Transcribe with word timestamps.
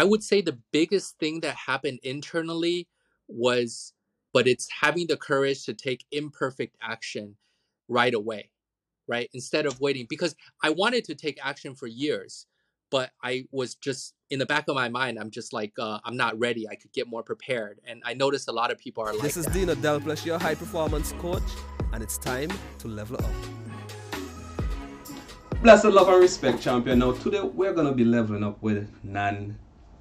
I 0.00 0.04
would 0.04 0.24
say 0.24 0.40
the 0.40 0.58
biggest 0.72 1.18
thing 1.18 1.40
that 1.40 1.54
happened 1.54 1.98
internally 2.02 2.88
was, 3.28 3.92
but 4.32 4.48
it's 4.48 4.66
having 4.80 5.06
the 5.06 5.18
courage 5.18 5.66
to 5.66 5.74
take 5.74 6.06
imperfect 6.10 6.74
action 6.80 7.36
right 7.86 8.14
away, 8.14 8.50
right? 9.06 9.28
Instead 9.34 9.66
of 9.66 9.78
waiting, 9.78 10.06
because 10.08 10.34
I 10.64 10.70
wanted 10.70 11.04
to 11.04 11.14
take 11.14 11.38
action 11.44 11.74
for 11.74 11.86
years, 11.86 12.46
but 12.90 13.10
I 13.22 13.44
was 13.52 13.74
just 13.74 14.14
in 14.30 14.38
the 14.38 14.46
back 14.46 14.68
of 14.68 14.74
my 14.74 14.88
mind, 14.88 15.18
I'm 15.18 15.30
just 15.30 15.52
like, 15.52 15.74
uh, 15.78 15.98
I'm 16.02 16.16
not 16.16 16.38
ready. 16.38 16.66
I 16.66 16.76
could 16.76 16.94
get 16.94 17.06
more 17.06 17.22
prepared. 17.22 17.78
And 17.86 18.00
I 18.06 18.14
noticed 18.14 18.48
a 18.48 18.52
lot 18.52 18.70
of 18.70 18.78
people 18.78 19.02
are 19.02 19.12
this 19.12 19.16
like, 19.16 19.34
This 19.34 19.36
is 19.36 19.44
that. 19.44 19.54
Deano 19.54 19.74
Delplush, 19.74 20.24
your 20.24 20.38
high 20.38 20.54
performance 20.54 21.12
coach, 21.18 21.42
and 21.92 22.02
it's 22.02 22.16
time 22.16 22.50
to 22.78 22.88
level 22.88 23.18
up. 23.18 23.30
Blessed 25.62 25.84
love 25.84 26.08
and 26.08 26.22
respect, 26.22 26.62
champion. 26.62 27.00
Now, 27.00 27.12
today 27.12 27.42
we're 27.42 27.74
going 27.74 27.86
to 27.86 27.92
be 27.92 28.06
leveling 28.06 28.44
up 28.44 28.62
with 28.62 28.88
Nan 29.04 29.58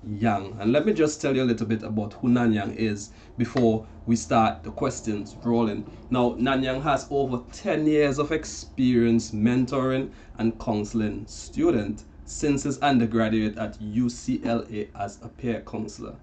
Yang. 0.07 0.55
And 0.59 0.71
let 0.71 0.85
me 0.85 0.93
just 0.93 1.21
tell 1.21 1.35
you 1.35 1.43
a 1.43 1.51
little 1.51 1.67
bit 1.67 1.83
about 1.83 2.13
who 2.13 2.29
Nan 2.29 2.53
Yang 2.53 2.75
is 2.75 3.11
before 3.37 3.85
we 4.05 4.15
start 4.15 4.63
the 4.63 4.71
questions 4.71 5.35
rolling. 5.43 5.85
Now, 6.09 6.35
Nan 6.37 6.63
Yang 6.63 6.81
has 6.83 7.07
over 7.09 7.41
10 7.51 7.85
years 7.85 8.17
of 8.17 8.31
experience 8.31 9.31
mentoring 9.31 10.11
and 10.37 10.59
counseling 10.59 11.25
students 11.27 12.05
since 12.25 12.63
his 12.63 12.79
undergraduate 12.79 13.57
at 13.57 13.79
UCLA 13.79 14.87
as 14.95 15.19
a 15.21 15.27
peer 15.27 15.61
counselor. 15.61 16.15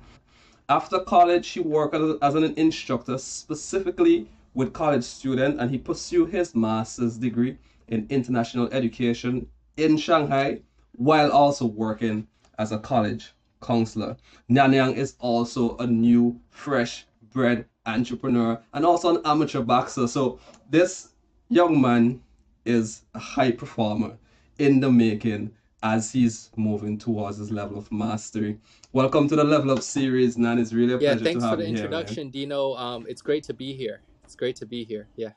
After 0.68 1.00
college, 1.00 1.48
he 1.48 1.60
worked 1.60 1.94
as 1.94 2.34
an 2.34 2.44
instructor 2.56 3.18
specifically 3.18 4.28
with 4.54 4.72
college 4.72 5.04
students 5.04 5.60
and 5.60 5.70
he 5.70 5.78
pursued 5.78 6.30
his 6.30 6.54
master's 6.54 7.18
degree 7.18 7.58
in 7.88 8.06
international 8.08 8.68
education 8.72 9.46
in 9.76 9.96
Shanghai 9.96 10.60
while 10.92 11.30
also 11.30 11.66
working 11.66 12.26
as 12.58 12.72
a 12.72 12.78
college 12.78 13.32
counselor. 13.60 14.16
Nan 14.48 14.72
Yang 14.72 14.94
is 14.96 15.14
also 15.18 15.76
a 15.78 15.86
new, 15.86 16.40
fresh 16.50 17.06
bred 17.32 17.66
entrepreneur 17.84 18.60
and 18.72 18.84
also 18.84 19.16
an 19.16 19.22
amateur 19.24 19.62
boxer. 19.62 20.08
So 20.08 20.38
this 20.70 21.10
young 21.48 21.80
man 21.80 22.20
is 22.64 23.02
a 23.14 23.18
high 23.18 23.52
performer 23.52 24.16
in 24.58 24.80
the 24.80 24.90
making 24.90 25.52
as 25.82 26.10
he's 26.10 26.50
moving 26.56 26.98
towards 26.98 27.36
his 27.38 27.50
level 27.50 27.78
of 27.78 27.90
mastery. 27.92 28.58
Welcome 28.92 29.28
to 29.28 29.36
the 29.36 29.44
Level 29.44 29.70
Up 29.70 29.82
series, 29.82 30.36
Nan. 30.38 30.58
It's 30.58 30.72
really 30.72 30.94
a 30.94 30.98
yeah, 30.98 31.12
pleasure 31.12 31.24
thanks 31.24 31.42
to 31.44 31.48
have 31.48 31.58
for 31.58 31.62
the 31.62 31.68
introduction, 31.68 32.30
here, 32.32 32.48
Deano. 32.48 32.78
Um, 32.78 33.06
it's 33.08 33.22
great 33.22 33.44
to 33.44 33.54
be 33.54 33.74
here. 33.74 34.00
It's 34.24 34.34
great 34.34 34.56
to 34.56 34.66
be 34.66 34.84
here. 34.84 35.06
Yeah. 35.16 35.30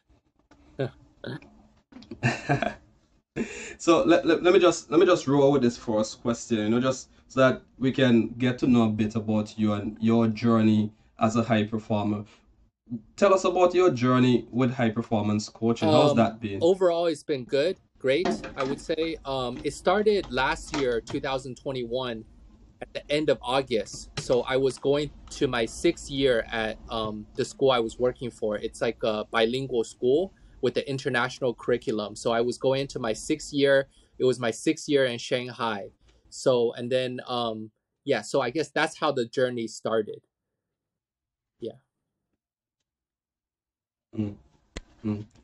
so 3.78 4.04
let, 4.04 4.26
let, 4.26 4.44
let 4.44 4.54
me 4.54 4.60
just 4.60 4.90
let 4.92 5.00
me 5.00 5.06
just 5.06 5.28
roll 5.28 5.52
with 5.52 5.62
this 5.62 5.78
first 5.78 6.22
question 6.22 6.58
you 6.58 6.70
know 6.70 6.80
just 6.80 7.10
so 7.30 7.40
that 7.40 7.62
we 7.78 7.92
can 7.92 8.30
get 8.38 8.58
to 8.60 8.68
know 8.68 8.84
a 8.84 8.90
bit 8.90 9.16
about 9.16 9.58
you 9.58 9.74
and 9.74 9.98
your 10.02 10.28
journey 10.28 10.92
as 11.20 11.36
a 11.36 11.44
high 11.44 11.64
performer 11.64 12.26
tell 13.16 13.34
us 13.34 13.44
about 13.44 13.74
your 13.74 13.92
journey 13.92 14.48
with 14.52 14.74
high 14.74 14.90
performance 14.90 15.50
coaching 15.50 15.90
how's 15.90 16.12
Um, 16.12 16.18
that 16.18 16.40
been 16.40 16.60
Overall, 16.62 17.06
it's 17.06 17.24
been 17.24 17.44
good, 17.44 17.78
great. 17.98 18.28
I 18.56 18.64
would 18.64 18.80
say 18.80 19.18
um, 19.26 19.60
it 19.64 19.74
started 19.74 20.32
last 20.32 20.76
year, 20.78 21.02
2021, 21.02 22.24
at 22.82 22.94
the 22.94 23.12
end 23.12 23.30
of 23.30 23.38
August. 23.42 24.10
So 24.20 24.42
I 24.44 24.58
was 24.58 24.78
going 24.78 25.12
to 25.32 25.48
my 25.48 25.66
sixth 25.66 26.10
year 26.10 26.46
at 26.52 26.78
um, 26.90 27.26
the 27.36 27.46
school 27.46 27.72
I 27.72 27.80
was 27.80 28.00
working 28.00 28.32
for. 28.32 28.58
It's 28.58 28.82
like 28.82 29.04
a 29.04 29.26
bilingual 29.32 29.84
school 29.84 30.34
with 30.62 30.74
the 30.74 30.90
international 30.90 31.54
curriculum. 31.54 32.16
So 32.16 32.32
I 32.32 32.42
was 32.42 32.58
going 32.58 32.82
into 32.82 33.00
my 33.00 33.14
sixth 33.14 33.54
year. 33.54 33.88
It 34.18 34.26
was 34.26 34.40
my 34.40 34.52
sixth 34.52 34.90
year 34.90 35.06
in 35.06 35.18
Shanghai. 35.18 35.90
So 36.30 36.74
and 36.74 36.92
then 36.92 37.20
um, 37.28 37.72
yeah. 38.06 38.22
So 38.22 38.42
I 38.42 38.50
guess 38.50 38.70
that's 38.70 38.98
how 38.98 39.12
the 39.12 39.26
journey 39.26 39.68
started. 39.68 40.22
Yeah. 41.60 41.74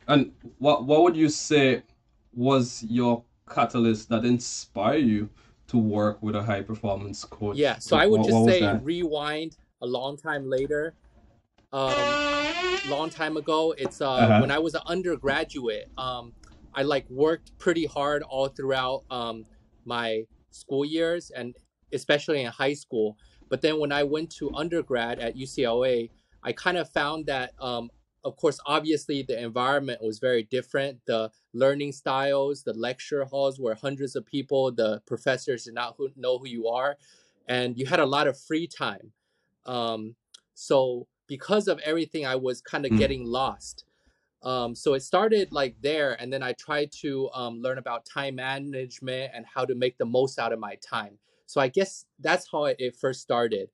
And 0.08 0.31
what 0.59 0.85
what 0.85 1.03
would 1.03 1.16
you 1.16 1.29
say 1.29 1.84
was 2.34 2.84
your 2.84 3.24
catalyst 3.50 4.09
that 4.09 4.25
inspired 4.25 5.06
you 5.06 5.29
to 5.68 5.78
work 5.78 6.22
with 6.22 6.35
a 6.35 6.44
high 6.44 6.62
performance 6.62 7.24
coach 7.25 7.57
Yeah, 7.57 7.79
so 7.79 7.95
I 7.97 8.06
would 8.06 8.22
What- 8.22 8.28
just 8.29 8.41
what 8.41 8.50
say 8.51 8.78
rewind 8.84 9.57
a 9.81 9.85
long 9.88 10.18
time 10.18 10.50
later. 10.50 10.94
Um, 11.74 11.91
long 12.88 13.09
time 13.09 13.35
ago, 13.38 13.74
it's 13.78 14.00
uh, 14.01 14.12
Uh-huh. 14.12 14.40
when 14.41 14.51
I 14.51 14.59
was 14.59 14.75
an 14.75 14.81
undergraduate. 14.85 15.90
Um, 15.97 16.34
I 16.74 16.84
like 16.84 17.09
worked 17.09 17.57
pretty 17.57 17.85
hard 17.85 18.24
all 18.24 18.47
throughout 18.47 19.03
um, 19.09 19.45
my 19.85 20.25
school 20.56 20.86
years 20.86 21.32
and 21.32 21.56
especially 21.94 22.42
in 22.42 22.52
high 22.52 22.74
school. 22.74 23.18
But 23.50 23.62
then 23.62 23.80
when 23.80 23.92
I 23.92 24.04
went 24.04 24.32
to 24.38 24.54
undergrad 24.54 25.20
at 25.20 25.36
UCLA, 25.36 26.10
I 26.44 26.52
kind 26.52 26.78
of 26.78 26.90
found 26.90 27.28
that, 27.28 27.54
um, 27.60 27.90
of 28.24 28.36
course, 28.38 28.60
obviously 28.66 29.22
the 29.22 29.40
environment 29.42 30.02
was 30.02 30.20
very 30.20 30.44
different. 30.44 31.00
The 31.06 31.32
learning 31.54 31.92
styles, 31.92 32.64
the 32.64 32.74
lecture 32.74 33.24
halls 33.24 33.60
were 33.60 33.76
hundreds 33.76 34.16
of 34.16 34.26
people. 34.26 34.72
The 34.72 35.02
professors 35.06 35.66
did 35.66 35.76
not 35.76 35.96
who, 35.98 36.10
know 36.16 36.40
who 36.40 36.48
you 36.48 36.68
are, 36.68 36.98
and 37.48 37.78
you 37.78 37.86
had 37.86 38.00
a 38.00 38.06
lot 38.06 38.28
of 38.28 38.40
free 38.40 38.68
time. 38.68 39.12
Um, 39.66 40.16
so 40.56 41.08
because 41.28 41.68
of 41.68 41.80
everything, 41.80 42.26
I 42.26 42.36
was 42.36 42.62
kind 42.62 42.86
of 42.86 42.92
Mm. 42.92 42.98
getting 42.98 43.26
lost. 43.26 43.86
Um, 44.45 44.75
so 44.75 44.94
it 44.94 45.01
started 45.01 45.51
like 45.51 45.75
there, 45.81 46.16
and 46.22 46.31
then 46.31 46.44
I 46.44 46.53
tried 46.53 46.91
to 47.01 47.29
um, 47.33 47.61
learn 47.61 47.79
about 47.79 48.06
time 48.06 48.35
management 48.35 49.31
and 49.33 49.44
how 49.51 49.66
to 49.66 49.73
make 49.73 49.97
the 49.97 50.06
most 50.06 50.38
out 50.38 50.53
of 50.53 50.59
my 50.59 50.75
time. 50.75 51.17
So 51.47 51.59
I 51.59 51.67
guess 51.67 52.06
that's 52.19 52.47
how 52.51 52.66
it, 52.66 52.95
first 52.95 53.22
started. 53.22 53.69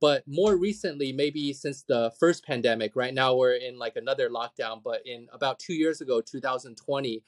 But 0.00 0.22
more 0.26 0.56
recently, 0.56 1.12
maybe 1.12 1.52
since 1.52 1.82
the 1.82 2.12
first 2.18 2.44
pandemic, 2.44 2.96
right 2.96 3.14
now 3.14 3.34
we're 3.34 3.54
in 3.54 3.78
like 3.78 3.96
another 3.96 4.28
lockdown. 4.28 4.82
But 4.82 5.00
in 5.06 5.28
about 5.32 5.58
two 5.58 5.74
years 5.74 6.00
ago, 6.00 6.20
2020, 6.20 7.22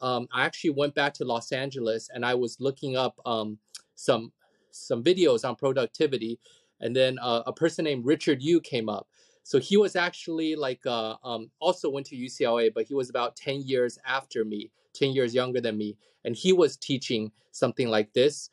um, 0.00 0.28
I 0.32 0.44
actually 0.44 0.70
went 0.70 0.94
back 0.94 1.14
to 1.14 1.24
Los 1.24 1.52
Angeles 1.52 2.10
and 2.12 2.24
I 2.24 2.34
was 2.34 2.60
looking 2.60 2.96
up 2.96 3.18
um, 3.24 3.58
some 3.94 4.32
some 4.70 5.02
videos 5.02 5.48
on 5.48 5.56
productivity, 5.56 6.38
and 6.80 6.94
then 6.94 7.18
uh, 7.20 7.42
a 7.46 7.52
person 7.52 7.84
named 7.84 8.04
Richard 8.04 8.42
Yu 8.42 8.60
came 8.60 8.88
up. 8.88 9.08
So 9.46 9.60
he 9.60 9.76
was 9.76 9.94
actually 9.94 10.56
like 10.56 10.84
uh, 10.86 11.14
um, 11.22 11.52
also 11.60 11.88
went 11.88 12.06
to 12.06 12.16
UCLA, 12.16 12.74
but 12.74 12.88
he 12.88 12.94
was 12.94 13.10
about 13.10 13.36
10 13.36 13.62
years 13.62 13.96
after 14.04 14.44
me, 14.44 14.72
10 14.94 15.12
years 15.12 15.36
younger 15.36 15.60
than 15.60 15.78
me, 15.78 15.96
and 16.24 16.34
he 16.34 16.52
was 16.52 16.76
teaching 16.76 17.30
something 17.52 17.86
like 17.86 18.12
this. 18.12 18.50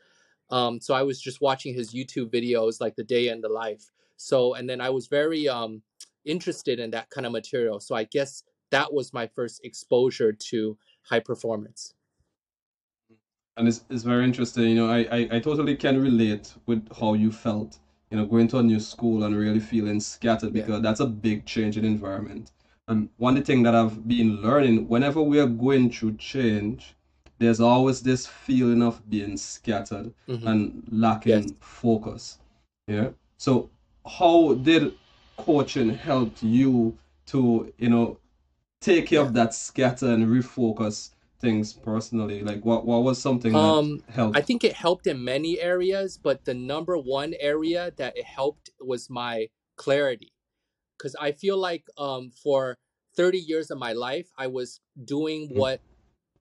Um, 0.52 0.80
so 0.80 0.94
I 0.94 1.02
was 1.02 1.20
just 1.20 1.42
watching 1.42 1.74
his 1.74 1.96
YouTube 1.96 2.30
videos, 2.30 2.80
like 2.80 2.96
the 2.96 3.04
day 3.04 3.30
and 3.30 3.44
the 3.44 3.50
life. 3.50 3.90
So 4.18 4.54
and 4.54 4.70
then 4.70 4.80
I 4.82 4.92
was 4.92 5.08
very 5.08 5.50
um, 5.50 5.82
interested 6.26 6.80
in 6.80 6.92
that 6.92 7.10
kind 7.10 7.26
of 7.26 7.32
material. 7.32 7.80
So 7.80 7.96
I 7.96 8.04
guess 8.04 8.44
that 8.70 8.94
was 8.94 9.14
my 9.14 9.26
first 9.26 9.66
exposure 9.66 10.32
to 10.32 10.78
high 11.02 11.22
performance. 11.22 11.96
and 13.58 13.68
it's, 13.68 13.84
it's 13.90 14.04
very 14.04 14.24
interesting 14.24 14.64
you 14.70 14.76
know 14.76 14.90
I, 14.90 15.00
I 15.18 15.20
i 15.36 15.40
totally 15.40 15.76
can 15.76 16.02
relate 16.02 16.48
with 16.66 16.82
how 17.00 17.14
you 17.14 17.32
felt 17.32 17.78
you 18.14 18.20
know 18.20 18.28
going 18.28 18.48
to 18.48 18.60
a 18.60 18.64
new 18.64 18.80
school 18.80 19.24
and 19.24 19.36
really 19.36 19.60
feeling 19.60 20.00
scattered 20.00 20.54
Yeah. 20.56 20.62
because 20.62 20.82
that's 20.84 21.00
a 21.00 21.08
big 21.08 21.46
change 21.46 21.78
in 21.78 21.84
environment 21.84 22.52
and 22.88 23.10
one 23.18 23.44
thing 23.44 23.64
that 23.64 23.74
i've 23.74 24.08
been 24.08 24.40
learning 24.42 24.88
whenever 24.88 25.20
we 25.22 25.40
are 25.40 25.48
going 25.48 25.90
through 25.90 26.18
change 26.18 26.94
there's 27.40 27.60
always 27.60 28.02
this 28.02 28.28
feeling 28.28 28.84
of 28.84 29.10
being 29.10 29.36
scattered 29.36 30.14
Mhm. 30.28 30.46
and 30.46 30.84
lacking 30.92 31.44
Yes. 31.44 31.52
focus 31.60 32.38
yeah 32.88 33.10
so 33.38 33.70
how 34.20 34.54
did 34.54 34.94
coaching 35.38 35.90
help 35.90 36.32
you 36.44 36.96
to 37.26 37.74
you 37.80 37.90
know 37.90 38.18
take 38.80 39.08
care 39.08 39.22
of 39.22 39.34
that 39.34 39.56
scatter 39.56 40.10
and 40.14 40.28
refocus 40.28 41.10
things 41.44 41.74
personally 41.74 42.42
like 42.42 42.64
what 42.66 42.86
what 42.86 43.04
was 43.04 43.22
something 43.22 43.54
Um, 43.54 44.00
that 44.08 44.14
helped 44.14 44.38
I 44.38 44.42
think 44.42 44.64
it 44.64 44.74
helped 44.74 45.08
in 45.08 45.24
many 45.24 45.60
areas, 45.60 46.18
but 46.18 46.46
the 46.46 46.54
number 46.54 46.98
one 46.98 47.34
area 47.40 47.92
that 47.98 48.18
it 48.18 48.26
helped 48.26 48.72
was 48.80 49.10
my 49.10 49.50
clarity. 49.76 50.32
Because 50.98 51.16
I 51.20 51.34
feel 51.34 51.58
like 51.58 51.86
um, 51.98 52.32
for 52.32 52.78
30 53.18 53.40
years 53.40 53.72
of 53.72 53.78
my 53.80 53.94
life, 53.94 54.30
I 54.38 54.48
was 54.48 54.82
doing 55.04 55.50
Mm. 55.50 55.56
what 55.62 55.82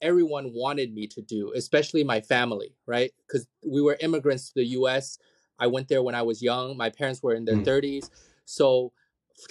everyone 0.00 0.52
wanted 0.54 0.94
me 0.94 1.06
to 1.08 1.22
do, 1.22 1.52
especially 1.54 2.04
my 2.04 2.20
family, 2.20 2.76
right? 2.86 3.12
Because 3.26 3.46
we 3.66 3.80
were 3.82 3.96
immigrants 4.00 4.48
to 4.48 4.54
the 4.56 4.66
US. 4.80 5.18
I 5.58 5.66
went 5.68 5.88
there 5.88 6.02
when 6.02 6.14
I 6.16 6.22
was 6.22 6.42
young. 6.42 6.76
My 6.76 6.90
parents 6.90 7.22
were 7.22 7.34
in 7.34 7.44
their 7.46 7.56
Mm. 7.58 7.64
30s. 7.64 8.10
So 8.46 8.92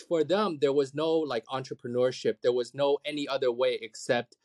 for 0.08 0.24
them, 0.24 0.60
there 0.62 0.74
was 0.74 0.94
no 0.94 1.12
like 1.34 1.46
entrepreneurship. 1.48 2.42
There 2.42 2.54
was 2.54 2.74
no 2.74 3.00
any 3.06 3.28
other 3.28 3.52
way 3.52 3.80
except 3.82 4.38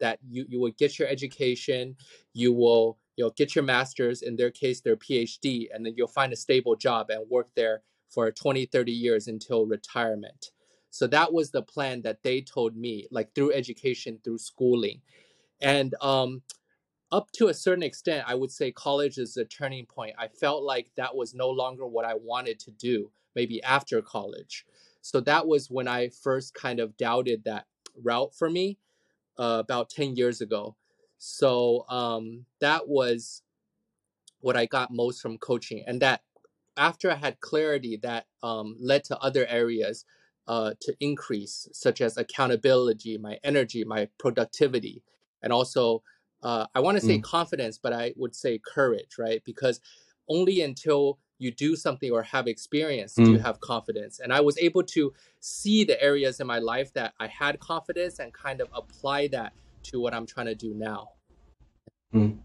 that 0.00 0.18
you, 0.28 0.44
you 0.48 0.60
would 0.60 0.76
get 0.76 0.98
your 0.98 1.08
education, 1.08 1.96
you 2.32 2.52
will 2.52 2.98
you 3.16 3.24
know 3.24 3.30
get 3.36 3.54
your 3.54 3.64
master's 3.64 4.22
in 4.22 4.34
their 4.34 4.50
case 4.50 4.80
their 4.80 4.96
phd 4.96 5.68
and 5.72 5.86
then 5.86 5.94
you'll 5.96 6.08
find 6.08 6.32
a 6.32 6.36
stable 6.36 6.74
job 6.74 7.10
and 7.10 7.30
work 7.30 7.48
there 7.54 7.82
for 8.10 8.28
20 8.32 8.66
30 8.66 8.90
years 8.90 9.28
until 9.28 9.66
retirement 9.66 10.50
so 10.90 11.06
that 11.06 11.32
was 11.32 11.52
the 11.52 11.62
plan 11.62 12.02
that 12.02 12.24
they 12.24 12.40
told 12.40 12.76
me 12.76 13.06
like 13.12 13.32
through 13.32 13.52
education 13.52 14.18
through 14.24 14.38
schooling 14.38 15.00
and 15.60 15.94
um 16.00 16.42
up 17.12 17.30
to 17.30 17.46
a 17.46 17.54
certain 17.54 17.84
extent, 17.84 18.24
I 18.26 18.34
would 18.34 18.50
say 18.50 18.72
college 18.72 19.18
is 19.18 19.36
a 19.36 19.44
turning 19.44 19.86
point. 19.86 20.16
I 20.18 20.26
felt 20.26 20.64
like 20.64 20.90
that 20.96 21.14
was 21.14 21.32
no 21.32 21.48
longer 21.48 21.86
what 21.86 22.04
I 22.04 22.14
wanted 22.14 22.58
to 22.60 22.72
do, 22.72 23.08
maybe 23.36 23.62
after 23.62 24.02
college. 24.02 24.66
So 25.00 25.20
that 25.20 25.46
was 25.46 25.70
when 25.70 25.86
I 25.86 26.08
first 26.08 26.54
kind 26.54 26.80
of 26.80 26.96
doubted 26.96 27.44
that 27.44 27.66
route 28.02 28.34
for 28.34 28.50
me 28.50 28.78
uh, 29.38 29.58
about 29.60 29.90
10 29.90 30.16
years 30.16 30.40
ago. 30.40 30.76
So 31.18 31.86
um, 31.88 32.44
that 32.60 32.88
was 32.88 33.42
what 34.40 34.56
I 34.56 34.66
got 34.66 34.92
most 34.92 35.22
from 35.22 35.38
coaching. 35.38 35.84
And 35.86 36.00
that 36.02 36.22
after 36.76 37.10
I 37.10 37.14
had 37.14 37.40
clarity, 37.40 37.98
that 38.02 38.26
um, 38.42 38.76
led 38.78 39.04
to 39.04 39.18
other 39.18 39.46
areas 39.46 40.04
uh, 40.46 40.74
to 40.82 40.94
increase, 41.00 41.68
such 41.72 42.00
as 42.00 42.18
accountability, 42.18 43.16
my 43.16 43.38
energy, 43.42 43.84
my 43.84 44.08
productivity, 44.18 45.02
and 45.42 45.52
also 45.52 46.02
uh, 46.42 46.66
I 46.74 46.80
want 46.80 46.98
to 46.98 47.04
say 47.04 47.18
mm. 47.18 47.22
confidence, 47.22 47.78
but 47.82 47.94
I 47.94 48.12
would 48.16 48.36
say 48.36 48.60
courage, 48.62 49.16
right? 49.18 49.42
Because 49.44 49.80
only 50.28 50.60
until 50.60 51.18
you 51.44 51.52
do 51.52 51.76
something 51.76 52.10
or 52.10 52.22
have 52.22 52.46
experience 52.46 53.14
mm. 53.14 53.24
do 53.24 53.32
you 53.32 53.38
have 53.38 53.60
confidence. 53.60 54.20
And 54.20 54.32
I 54.32 54.40
was 54.40 54.56
able 54.58 54.82
to 54.96 55.12
see 55.40 55.84
the 55.84 56.02
areas 56.02 56.40
in 56.40 56.46
my 56.46 56.58
life 56.58 56.92
that 56.94 57.12
I 57.20 57.26
had 57.26 57.60
confidence 57.60 58.18
and 58.18 58.32
kind 58.32 58.60
of 58.60 58.68
apply 58.74 59.28
that 59.28 59.52
to 59.84 60.00
what 60.00 60.14
I'm 60.14 60.26
trying 60.26 60.46
to 60.46 60.54
do 60.54 60.72
now. 60.74 61.10
Mm. 62.14 62.38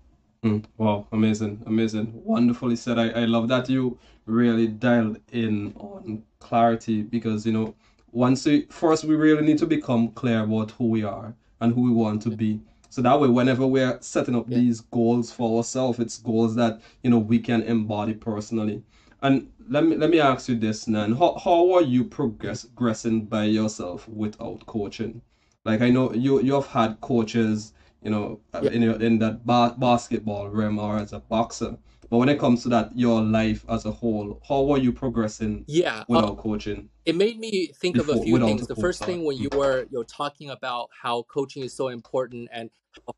Mm. 0.44 0.64
Wow, 0.78 1.08
amazing, 1.12 1.62
amazing, 1.66 2.12
wonderfully 2.14 2.78
said. 2.78 2.98
I, 2.98 3.10
I 3.10 3.26
love 3.26 3.50
that 3.50 3.70
you 3.70 3.98
really 4.26 4.68
dialed 4.68 5.20
in 5.32 5.74
on 5.78 6.24
clarity 6.40 7.02
because 7.02 7.46
you 7.46 7.52
know 7.52 7.76
once 8.12 8.46
we 8.46 8.66
first 8.70 9.04
we 9.04 9.16
really 9.16 9.46
need 9.46 9.58
to 9.58 9.66
become 9.66 10.10
clear 10.10 10.44
about 10.44 10.72
who 10.72 10.86
we 10.86 11.04
are 11.04 11.36
and 11.60 11.74
who 11.74 11.82
we 11.82 11.92
want 11.92 12.22
to 12.22 12.30
be 12.30 12.60
so 12.90 13.02
that 13.04 13.20
way, 13.20 13.28
whenever 13.28 13.68
we're 13.68 13.98
setting 14.02 14.36
up 14.36 14.50
yeah. 14.50 14.58
these 14.58 14.82
goals 14.82 15.32
for 15.32 15.58
ourselves, 15.58 16.00
it's 16.00 16.18
goals 16.18 16.56
that 16.56 16.82
you 17.04 17.10
know 17.10 17.20
we 17.20 17.40
can 17.40 17.62
embody 17.64 18.14
personally. 18.14 18.84
And 19.22 19.52
let 19.70 19.86
me 19.86 19.96
let 19.96 20.10
me 20.10 20.20
ask 20.20 20.50
you 20.50 20.58
this, 20.58 20.88
Nan. 20.88 21.14
How 21.14 21.38
how 21.44 21.74
are 21.74 21.84
you 21.84 22.04
progress, 22.04 22.64
progressing 22.64 23.26
by 23.26 23.46
yourself 23.46 24.08
without 24.08 24.66
coaching? 24.66 25.22
Like 25.66 25.82
I 25.82 25.90
know 25.90 26.14
you 26.14 26.42
you 26.42 26.54
have 26.54 26.68
had 26.68 27.00
coaches, 27.02 27.74
you 28.02 28.10
know, 28.10 28.40
yeah. 28.62 28.72
in 28.72 28.84
in 29.02 29.20
that 29.20 29.46
ba- 29.46 29.76
basketball 29.78 30.50
realm 30.50 30.80
or 30.80 30.98
as 30.98 31.14
a 31.14 31.20
boxer. 31.20 31.78
But 32.10 32.18
when 32.18 32.30
it 32.30 32.40
comes 32.40 32.64
to 32.64 32.70
that, 32.70 32.98
your 32.98 33.22
life 33.22 33.64
as 33.70 33.86
a 33.86 33.92
whole, 33.92 34.42
how 34.48 34.72
are 34.72 34.78
you 34.78 34.92
progressing? 34.92 35.64
Yeah, 35.68 36.04
without 36.08 36.40
uh, 36.40 36.42
coaching. 36.42 36.90
It 37.06 37.16
made 37.16 37.40
me 37.40 37.68
think 37.68 37.96
before, 37.96 38.16
of 38.16 38.22
a 38.22 38.24
few 38.24 38.40
things. 38.40 38.66
The 38.68 38.76
first 38.76 39.04
thing 39.04 39.26
when 39.26 39.38
you 39.38 39.50
were 39.56 39.82
you 39.84 40.00
know 40.00 40.04
talking 40.04 40.50
about 40.50 40.90
how 41.02 41.24
coaching 41.24 41.64
is 41.64 41.74
so 41.74 41.90
important 41.90 42.50
and 42.52 42.70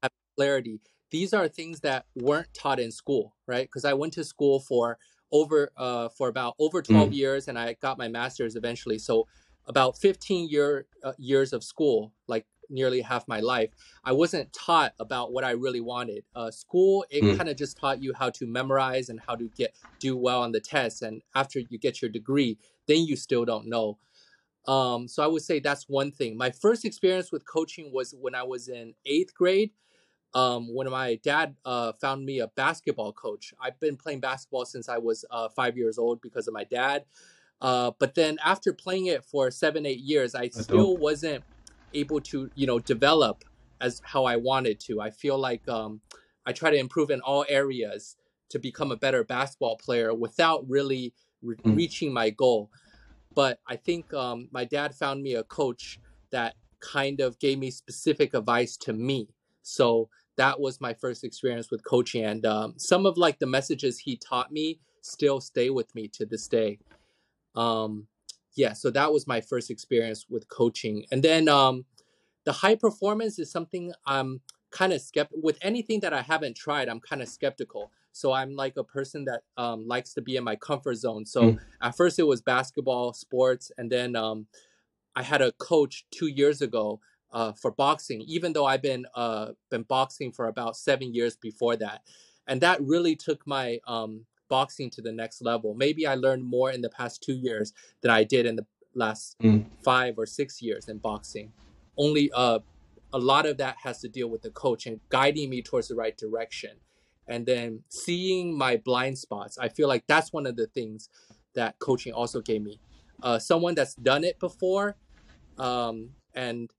have 0.04 0.12
clarity. 0.36 0.82
These 1.10 1.34
are 1.34 1.48
things 1.48 1.82
that 1.82 2.06
weren't 2.16 2.54
taught 2.54 2.80
in 2.80 2.92
school, 2.92 3.36
right? 3.48 3.66
Because 3.66 3.86
I 3.86 3.94
went 3.94 4.14
to 4.14 4.24
school 4.24 4.60
for 4.60 4.98
over 5.32 5.72
uh, 5.78 6.10
for 6.10 6.28
about 6.28 6.56
over 6.60 6.82
12 6.82 7.10
mm. 7.10 7.16
years 7.16 7.48
and 7.48 7.58
I 7.58 7.76
got 7.82 7.98
my 7.98 8.08
master's 8.08 8.56
eventually. 8.56 8.98
So 8.98 9.28
about 9.66 9.98
15 9.98 10.50
year 10.50 10.88
uh, 11.04 11.14
years 11.18 11.54
of 11.54 11.64
school, 11.64 12.14
like 12.28 12.46
nearly 12.72 13.02
half 13.02 13.28
my 13.28 13.40
life, 13.40 13.70
I 14.04 14.12
wasn't 14.14 14.52
taught 14.54 14.94
about 15.00 15.32
what 15.32 15.44
I 15.44 15.52
really 15.52 15.82
wanted. 15.82 16.24
Uh, 16.36 16.50
school 16.50 17.06
it 17.10 17.24
mm. 17.24 17.38
kind 17.38 17.50
of 17.50 17.58
just 17.58 17.78
taught 17.78 18.02
you 18.02 18.14
how 18.14 18.30
to 18.32 18.48
memorize 18.48 19.10
and 19.10 19.20
how 19.20 19.36
to 19.36 19.50
get 19.56 19.76
do 20.00 20.18
well 20.18 20.42
on 20.42 20.52
the 20.52 20.60
tests. 20.60 21.02
And 21.02 21.22
after 21.36 21.60
you 21.60 21.78
get 21.78 22.02
your 22.02 22.10
degree, 22.10 22.58
then 22.88 23.00
you 23.06 23.16
still 23.16 23.46
don't 23.46 23.68
know. 23.68 23.98
Um, 24.68 25.08
so 25.08 25.24
I 25.24 25.28
would 25.28 25.42
say 25.42 25.60
that's 25.60 25.90
one 25.90 26.12
thing. 26.12 26.38
My 26.38 26.52
first 26.52 26.86
experience 26.86 27.32
with 27.32 27.46
coaching 27.46 27.92
was 27.92 28.14
when 28.20 28.36
I 28.36 28.44
was 28.44 28.68
in 28.68 28.94
eighth 29.06 29.34
grade. 29.34 29.72
Um, 30.34 30.74
when 30.74 30.90
my 30.90 31.16
dad 31.16 31.56
uh, 31.66 31.92
found 32.00 32.26
me 32.26 32.40
a 32.40 32.48
basketball 32.48 33.12
coach. 33.12 33.54
I've 33.60 33.78
been 33.82 33.98
playing 33.98 34.22
basketball 34.22 34.64
since 34.64 34.88
I 34.88 34.98
was 34.98 35.26
uh, 35.30 35.50
five 35.50 35.76
years 35.76 35.98
old 35.98 36.22
because 36.22 36.48
of 36.48 36.54
my 36.54 36.64
dad. 36.64 37.04
Uh, 37.62 37.92
but 38.00 38.16
then 38.16 38.38
after 38.44 38.74
playing 38.74 39.06
it 39.06 39.24
for 39.24 39.52
seven, 39.52 39.86
eight 39.86 40.00
years, 40.00 40.34
I 40.34 40.50
still 40.50 40.98
wasn't 40.98 41.44
able 41.94 42.22
to, 42.22 42.50
you 42.56 42.68
know, 42.68 42.80
develop 42.80 43.44
as 43.80 44.02
how 44.04 44.26
I 44.26 44.36
wanted 44.36 44.80
to. 44.82 45.02
I 45.02 45.10
feel 45.10 45.38
like 45.38 45.68
um, 45.68 46.02
I 46.46 46.54
try 46.54 46.72
to 46.72 46.78
improve 46.78 47.10
in 47.10 47.22
all 47.22 47.46
areas 47.50 48.16
to 48.50 48.60
become 48.60 48.92
a 48.92 48.98
better 48.98 49.24
basketball 49.24 49.78
player 49.78 50.14
without 50.14 50.68
really 50.70 51.14
re- 51.42 51.56
mm. 51.58 51.76
reaching 51.76 52.14
my 52.14 52.30
goal. 52.30 52.70
But 53.34 53.60
I 53.68 53.78
think 53.78 54.14
um, 54.14 54.50
my 54.52 54.66
dad 54.66 54.94
found 54.94 55.24
me 55.24 55.36
a 55.36 55.44
coach 55.44 56.00
that 56.32 56.56
kind 56.82 57.22
of 57.22 57.40
gave 57.40 57.60
me 57.60 57.72
specific 57.72 58.34
advice 58.34 58.76
to 58.78 58.94
me. 58.94 59.30
So 59.62 60.10
that 60.38 60.60
was 60.60 60.82
my 60.82 60.94
first 60.94 61.24
experience 61.24 61.72
with 61.72 61.84
coaching, 61.84 62.26
and 62.26 62.46
um, 62.46 62.74
some 62.78 63.06
of 63.06 63.18
like 63.18 63.40
the 63.40 63.46
messages 63.46 64.00
he 64.00 64.18
taught 64.18 64.52
me 64.52 64.80
still 65.02 65.40
stay 65.40 65.70
with 65.70 65.94
me 65.94 66.08
to 66.08 66.26
this 66.26 66.48
day. 66.48 66.80
Um, 67.56 68.08
yeah, 68.56 68.74
so 68.74 68.92
that 68.92 69.12
was 69.12 69.28
my 69.28 69.42
first 69.42 69.70
experience 69.70 70.26
with 70.30 70.48
coaching, 70.50 71.06
and 71.12 71.24
then 71.24 71.48
um, 71.48 71.86
the 72.46 72.52
high 72.52 72.76
performance 72.76 73.40
is 73.40 73.52
something 73.52 73.94
I'm 74.06 74.42
kind 74.72 74.94
of 74.94 75.02
skeptical 75.02 75.42
with 75.42 75.58
anything 75.62 76.00
that 76.00 76.14
I 76.14 76.22
haven't 76.22 76.56
tried. 76.56 76.88
I'm 76.90 77.00
kind 77.00 77.22
of 77.22 77.28
skeptical 77.28 77.92
so 78.12 78.34
I'm 78.34 78.56
like 78.56 78.78
a 78.78 78.84
person 78.84 79.26
that 79.26 79.42
um, 79.58 79.88
likes 79.88 80.14
to 80.14 80.22
be 80.22 80.36
in 80.36 80.44
my 80.44 80.56
comfort 80.56 80.96
zone. 80.96 81.26
So 81.26 81.42
mm. 81.44 81.60
at 81.82 81.96
first 81.96 82.20
it 82.20 82.24
was 82.24 82.42
basketball, 82.42 83.14
sports, 83.14 83.72
and 83.78 83.92
then 83.92 84.16
um, 84.16 84.48
I 85.16 85.24
had 85.24 85.42
a 85.42 85.52
coach 85.54 86.06
two 86.12 86.28
years 86.28 86.62
ago 86.62 87.00
uh, 87.32 87.54
for 87.54 87.72
boxing. 87.72 88.22
Even 88.22 88.54
though 88.54 88.66
I've 88.66 88.82
been 88.82 89.06
uh, 89.16 89.52
been 89.70 89.84
boxing 89.84 90.32
for 90.32 90.48
about 90.48 90.76
seven 90.76 91.14
years 91.14 91.38
before 91.38 91.78
that, 91.78 92.02
and 92.48 92.60
that 92.62 92.82
really 92.82 93.16
took 93.16 93.48
my 93.48 93.80
um, 93.88 94.26
boxing 94.52 94.90
to 94.92 95.02
the 95.02 95.12
next 95.12 95.42
level. 95.42 95.74
Maybe 95.74 96.06
I 96.06 96.16
learned 96.16 96.44
more 96.44 96.72
in 96.72 96.82
the 96.82 96.90
past 96.90 97.24
two 97.24 97.34
years 97.34 97.74
than 98.02 98.12
I 98.12 98.24
did 98.24 98.46
in 98.46 98.56
the 98.58 98.66
last 98.94 99.40
mm. 99.40 99.66
five 99.82 100.16
or 100.18 100.26
six 100.26 100.62
years 100.62 100.90
in 100.90 100.98
boxing. 101.00 101.52
Only 101.98 102.30
uh, 102.34 102.60
a 103.14 103.18
lot 103.18 103.46
of 103.46 103.58
that 103.58 103.78
has 103.84 104.00
to 104.02 104.10
deal 104.10 104.30
with 104.30 104.42
the 104.42 104.52
coach 104.52 104.86
and 104.86 105.00
guiding 105.10 105.50
me 105.50 105.62
towards 105.62 105.88
the 105.88 105.96
right 105.96 106.18
direction 106.18 106.72
and 107.28 107.46
then 107.46 107.82
seeing 107.90 108.58
my 108.58 108.78
blind 108.78 109.18
spots 109.18 109.58
i 109.58 109.68
feel 109.68 109.88
like 109.88 110.04
that's 110.08 110.34
one 110.34 110.46
of 110.46 110.56
the 110.56 110.68
things 110.68 111.10
that 111.54 111.78
coaching 111.80 112.14
also 112.14 112.42
gave 112.42 112.62
me 112.62 112.80
uh, 113.24 113.38
someone 113.38 113.76
that's 113.76 113.96
done 113.96 114.24
it 114.24 114.40
before 114.40 114.96
um, 115.60 116.10
and 116.34 116.72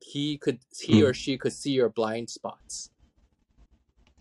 he 0.00 0.36
could 0.36 0.58
he 0.78 1.02
or 1.02 1.08
hmm. 1.08 1.12
she 1.12 1.38
could 1.38 1.52
see 1.52 1.70
your 1.70 1.88
blind 1.88 2.28
spots 2.28 2.90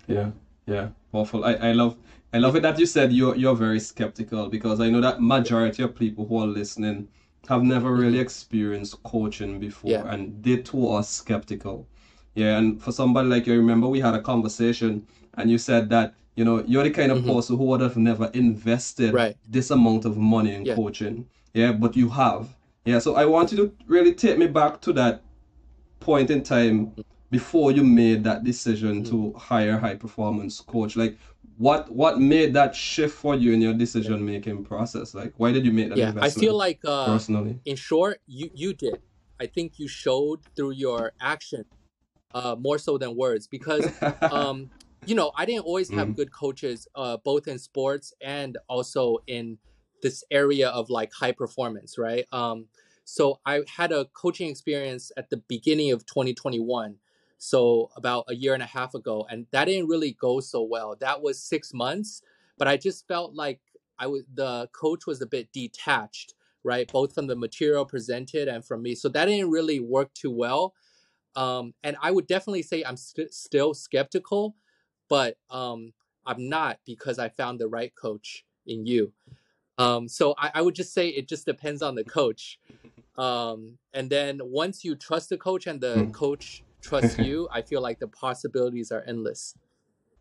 yeah 0.07 0.29
yeah 0.65 0.89
awful 1.11 1.43
i, 1.43 1.53
I 1.53 1.71
love 1.71 1.97
i 2.35 2.37
love 2.37 2.55
it 2.57 2.61
that 2.61 2.77
you 2.77 2.85
said 2.85 3.13
you're 3.13 3.35
you're 3.35 3.55
very 3.55 3.79
skeptical 3.79 4.49
because 4.49 4.81
i 4.81 4.89
know 4.89 4.99
that 4.99 5.21
majority 5.21 5.81
of 5.81 5.95
people 5.95 6.25
who 6.27 6.37
are 6.37 6.47
listening 6.47 7.07
have 7.47 7.63
never 7.63 7.93
really 7.93 8.13
mm-hmm. 8.13 8.21
experienced 8.21 9.01
coaching 9.03 9.57
before 9.59 9.91
yeah. 9.91 10.13
and 10.13 10.43
they 10.43 10.57
too 10.57 10.87
are 10.89 11.01
skeptical 11.01 11.87
yeah 12.33 12.57
and 12.57 12.81
for 12.81 12.91
somebody 12.91 13.27
like 13.29 13.47
you 13.47 13.57
remember 13.57 13.87
we 13.87 14.01
had 14.01 14.13
a 14.13 14.21
conversation 14.21 15.07
and 15.37 15.49
you 15.49 15.57
said 15.57 15.89
that 15.89 16.13
you 16.35 16.43
know 16.43 16.61
you're 16.67 16.83
the 16.83 16.91
kind 16.91 17.11
of 17.11 17.19
mm-hmm. 17.19 17.31
person 17.31 17.57
who 17.57 17.63
would 17.63 17.79
have 17.79 17.95
never 17.95 18.25
invested 18.33 19.13
right. 19.13 19.37
this 19.47 19.71
amount 19.71 20.03
of 20.03 20.17
money 20.17 20.53
in 20.53 20.65
yeah. 20.65 20.75
coaching 20.75 21.25
yeah 21.53 21.71
but 21.71 21.95
you 21.95 22.09
have 22.09 22.49
yeah 22.83 22.99
so 22.99 23.15
i 23.15 23.23
want 23.23 23.51
you 23.51 23.57
to 23.57 23.73
really 23.87 24.13
take 24.13 24.37
me 24.37 24.47
back 24.47 24.81
to 24.81 24.91
that 24.91 25.21
point 26.01 26.29
in 26.29 26.43
time 26.43 26.93
before 27.31 27.71
you 27.71 27.83
made 27.83 28.23
that 28.23 28.43
decision 28.43 29.03
mm-hmm. 29.03 29.31
to 29.31 29.37
hire 29.37 29.77
high 29.77 29.95
performance 29.95 30.59
coach 30.59 30.95
like 30.95 31.17
what 31.57 31.89
what 31.91 32.19
made 32.19 32.53
that 32.53 32.75
shift 32.75 33.15
for 33.15 33.35
you 33.35 33.53
in 33.53 33.61
your 33.61 33.73
decision 33.73 34.25
making 34.25 34.63
process 34.63 35.13
like 35.13 35.33
why 35.37 35.51
did 35.51 35.65
you 35.65 35.71
make 35.71 35.89
that 35.89 35.97
yeah 35.97 36.13
i 36.21 36.29
feel 36.29 36.55
like 36.55 36.79
uh, 36.85 37.05
personally 37.05 37.59
in 37.65 37.75
short 37.75 38.19
you 38.27 38.49
you 38.53 38.73
did 38.73 39.01
i 39.39 39.45
think 39.45 39.79
you 39.79 39.87
showed 39.87 40.39
through 40.55 40.71
your 40.71 41.13
action 41.21 41.63
uh, 42.33 42.55
more 42.59 42.77
so 42.77 42.97
than 42.97 43.15
words 43.15 43.47
because 43.47 43.89
um, 44.21 44.69
you 45.05 45.15
know, 45.15 45.31
I 45.35 45.45
didn't 45.45 45.65
always 45.65 45.89
have 45.91 46.09
mm. 46.09 46.15
good 46.15 46.31
coaches, 46.31 46.87
uh, 46.95 47.17
both 47.17 47.47
in 47.47 47.59
sports 47.59 48.13
and 48.21 48.57
also 48.67 49.19
in 49.27 49.57
this 50.01 50.23
area 50.31 50.69
of 50.69 50.89
like 50.89 51.11
high 51.13 51.31
performance, 51.31 51.97
right? 51.97 52.25
Um, 52.31 52.65
so 53.03 53.39
I 53.45 53.61
had 53.67 53.91
a 53.91 54.05
coaching 54.05 54.49
experience 54.49 55.11
at 55.15 55.29
the 55.29 55.37
beginning 55.37 55.91
of 55.91 56.05
2021, 56.05 56.95
so 57.37 57.89
about 57.95 58.25
a 58.27 58.35
year 58.35 58.53
and 58.53 58.63
a 58.63 58.67
half 58.67 58.93
ago, 58.93 59.25
and 59.29 59.47
that 59.51 59.65
didn't 59.65 59.87
really 59.87 60.13
go 60.19 60.39
so 60.39 60.63
well. 60.63 60.95
That 60.99 61.21
was 61.21 61.41
six 61.41 61.73
months, 61.73 62.21
but 62.57 62.67
I 62.67 62.77
just 62.77 63.07
felt 63.07 63.33
like 63.33 63.59
I 63.97 64.07
was 64.07 64.23
the 64.33 64.69
coach 64.71 65.05
was 65.05 65.21
a 65.21 65.27
bit 65.27 65.51
detached, 65.51 66.33
right? 66.63 66.91
Both 66.91 67.13
from 67.13 67.27
the 67.27 67.35
material 67.35 67.85
presented 67.85 68.47
and 68.47 68.63
from 68.63 68.81
me, 68.81 68.95
so 68.95 69.09
that 69.09 69.25
didn't 69.25 69.51
really 69.51 69.79
work 69.79 70.13
too 70.13 70.31
well. 70.31 70.73
Um, 71.35 71.73
and 71.83 71.97
I 72.01 72.11
would 72.11 72.27
definitely 72.27 72.63
say 72.63 72.83
I'm 72.83 72.95
st- 72.95 73.33
still 73.33 73.73
skeptical 73.73 74.55
but 75.09 75.37
um, 75.49 75.93
I'm 76.25 76.49
not 76.49 76.79
because 76.85 77.19
I 77.19 77.29
found 77.29 77.59
the 77.59 77.67
right 77.67 77.93
coach 77.95 78.45
in 78.65 78.85
you. 78.85 79.13
Um, 79.77 80.07
so 80.07 80.33
I, 80.37 80.51
I, 80.55 80.61
would 80.61 80.73
just 80.73 80.93
say 80.93 81.09
it 81.09 81.27
just 81.27 81.45
depends 81.45 81.81
on 81.81 81.95
the 81.95 82.03
coach. 82.03 82.59
Um, 83.17 83.77
and 83.93 84.09
then 84.09 84.41
once 84.43 84.83
you 84.83 84.93
trust 84.93 85.29
the 85.29 85.37
coach 85.37 85.67
and 85.67 85.79
the 85.79 86.03
hmm. 86.03 86.11
coach 86.11 86.64
trusts 86.85 87.17
you, 87.27 87.47
I 87.51 87.61
feel 87.61 87.81
like 87.81 87.99
the 87.99 88.07
possibilities 88.07 88.91
are 88.91 89.03
endless. 89.07 89.55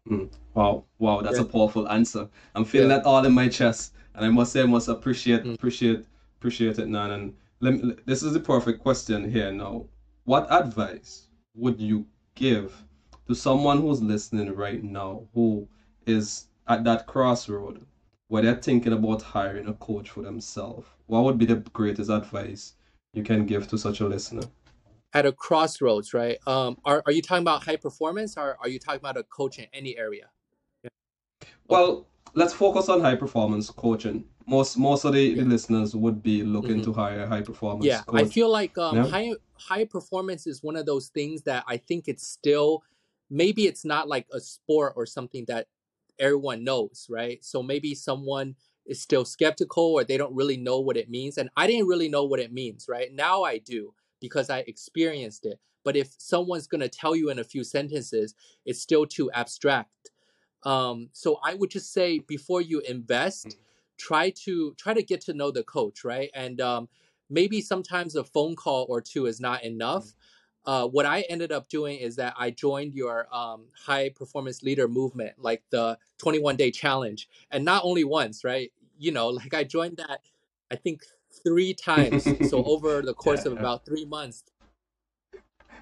Mm. 0.09 0.29
Wow, 0.55 0.85
wow, 0.99 1.23
that's 1.23 1.39
Yeah. 1.39 1.45
a 1.45 1.49
powerful 1.49 1.89
answer. 1.89 2.29
I'm 2.55 2.65
feeling 2.65 2.91
Yeah. 2.91 2.99
that 2.99 3.07
all 3.07 3.25
in 3.25 3.33
my 3.33 3.49
chest, 3.49 3.95
and 4.15 4.25
I 4.25 4.29
must 4.29 4.53
say, 4.53 4.63
I 4.63 4.67
must 4.67 4.89
appreciate, 4.89 5.45
Mm. 5.45 5.55
appreciate, 5.55 6.05
appreciate 6.39 6.79
it, 6.79 6.89
Nan. 6.89 7.11
And 7.11 7.35
let 7.61 7.73
me, 7.75 7.95
this 8.05 8.23
is 8.23 8.33
the 8.35 8.41
perfect 8.41 8.81
question 8.83 9.31
here 9.31 9.53
now. 9.53 9.87
What 10.25 10.47
advice 10.53 11.29
would 11.55 11.81
you 11.81 12.07
give 12.35 12.85
to 13.29 13.35
someone 13.35 13.81
who's 13.81 14.03
listening 14.03 14.55
right 14.55 14.83
now, 14.83 15.27
who 15.35 15.69
is 16.07 16.49
at 16.69 16.85
that 16.85 17.07
crossroad 17.07 17.85
where 18.29 18.43
they're 18.43 18.55
thinking 18.69 18.93
about 18.93 19.23
hiring 19.23 19.69
a 19.69 19.75
coach 19.75 20.11
for 20.11 20.23
themselves? 20.23 20.87
What 21.07 21.25
would 21.25 21.39
be 21.39 21.47
the 21.47 21.57
greatest 21.73 22.11
advice 22.11 22.75
you 23.15 23.23
can 23.23 23.47
give 23.47 23.69
to 23.69 23.79
such 23.79 24.01
a 24.01 24.07
listener? 24.07 24.43
At 25.15 25.27
a 25.27 25.33
crossroads, 25.33 26.13
right? 26.13 26.39
Um, 26.47 26.77
are 26.85 27.03
are 27.07 27.13
you 27.13 27.23
talking 27.23 27.43
about 27.43 27.63
high 27.63 27.77
performance, 27.77 28.37
or 28.37 28.57
are 28.61 28.69
you 28.69 28.81
talking 28.81 28.99
about 28.99 29.17
a 29.17 29.23
coach 29.23 29.61
in 29.61 29.67
any 29.73 29.97
area? 29.97 30.29
Well, 31.69 32.07
let's 32.35 32.53
focus 32.53 32.89
on 32.89 33.01
high 33.01 33.15
performance 33.15 33.71
coaching. 33.71 34.25
Most 34.47 34.77
most 34.77 35.05
of 35.05 35.15
the, 35.15 35.35
the 35.35 35.45
listeners 35.45 35.95
would 35.95 36.23
be 36.23 36.43
looking 36.43 36.81
Mhm. 36.81 36.85
to 36.85 36.93
hire 36.93 37.27
high 37.27 37.43
performance 37.43 37.87
Yeah, 37.87 38.03
I 38.13 38.25
feel 38.25 38.51
like 38.51 38.77
um, 38.77 38.97
Yeah. 38.97 39.07
high 39.07 39.33
high 39.55 39.85
performance 39.85 40.47
is 40.49 40.63
one 40.63 40.77
of 40.77 40.85
those 40.85 41.09
things 41.09 41.43
that 41.43 41.65
I 41.67 41.77
think 41.77 42.09
it's 42.09 42.27
still 42.27 42.83
maybe 43.31 43.67
it's 43.67 43.85
not 43.85 44.09
like 44.09 44.27
a 44.33 44.41
sport 44.41 44.95
or 44.97 45.07
something 45.07 45.45
that 45.47 45.69
everyone 46.19 46.65
knows, 46.65 47.07
right? 47.09 47.43
So 47.45 47.63
maybe 47.63 47.95
someone 47.95 48.57
is 48.85 49.01
still 49.01 49.25
skeptical 49.25 49.85
or 49.95 50.05
they 50.05 50.17
don't 50.19 50.35
really 50.35 50.57
know 50.57 50.81
what 50.81 50.97
it 50.97 51.09
means, 51.09 51.39
and 51.39 51.49
I 51.57 51.67
didn't 51.67 51.87
really 51.87 52.09
know 52.09 52.25
what 52.25 52.41
it 52.41 52.53
means, 52.53 52.87
right? 52.89 53.13
Now 53.13 53.45
I 53.45 53.59
do 53.59 53.95
because 54.21 54.51
I 54.51 54.61
experienced 54.61 55.47
it. 55.47 55.59
But 55.85 55.97
if 55.97 56.15
someone's 56.19 56.67
gonna 56.67 56.89
tell 56.89 57.15
you 57.15 57.31
in 57.31 57.39
a 57.39 57.45
few 57.45 57.65
sentences, 57.65 58.35
it's 58.65 58.81
still 58.81 59.07
too 59.07 59.31
abstract. 59.33 60.11
Um, 60.65 61.11
so 61.13 61.39
I 61.45 61.55
would 61.55 61.71
just 61.71 61.93
say 61.93 62.21
before 62.21 62.63
you 62.63 62.81
invest, 62.81 63.59
try 63.99 64.31
to 64.45 64.75
try 64.77 64.95
to 64.95 65.03
get 65.03 65.21
to 65.23 65.35
know 65.35 65.51
the 65.51 65.63
coach, 65.63 66.05
right? 66.05 66.31
And 66.35 66.61
um, 66.61 66.89
maybe 67.31 67.61
sometimes 67.61 68.17
a 68.17 68.25
phone 68.25 68.57
call 68.57 68.87
or 68.89 69.01
two 69.01 69.27
is 69.27 69.41
not 69.41 69.63
enough. 69.63 70.15
Uh, 70.67 70.89
what 70.89 71.05
I 71.05 71.21
ended 71.29 71.53
up 71.53 71.69
doing 71.69 71.99
is 71.99 72.17
that 72.17 72.35
I 72.39 72.51
joined 72.51 72.95
your 72.95 73.29
um, 73.35 73.67
high 73.77 74.09
performance 74.09 74.63
leader 74.63 74.89
movement, 74.89 75.35
like 75.39 75.63
the 75.71 75.99
21 76.19 76.57
day 76.57 76.71
challenge, 76.71 77.29
and 77.51 77.65
not 77.65 77.85
only 77.85 78.05
once, 78.05 78.45
right? 78.45 78.73
You 78.99 79.13
know, 79.13 79.29
like 79.29 79.53
I 79.53 79.65
joined 79.65 79.99
that, 79.99 80.21
I 80.71 80.77
think 80.77 81.03
three 81.43 81.75
times. 81.75 82.25
So 82.51 82.63
over 82.73 83.03
the 83.03 83.15
course 83.15 83.45
Yeah, 83.45 83.53
of 83.53 83.59
about 83.59 83.85
three 83.85 84.05
months. 84.05 84.45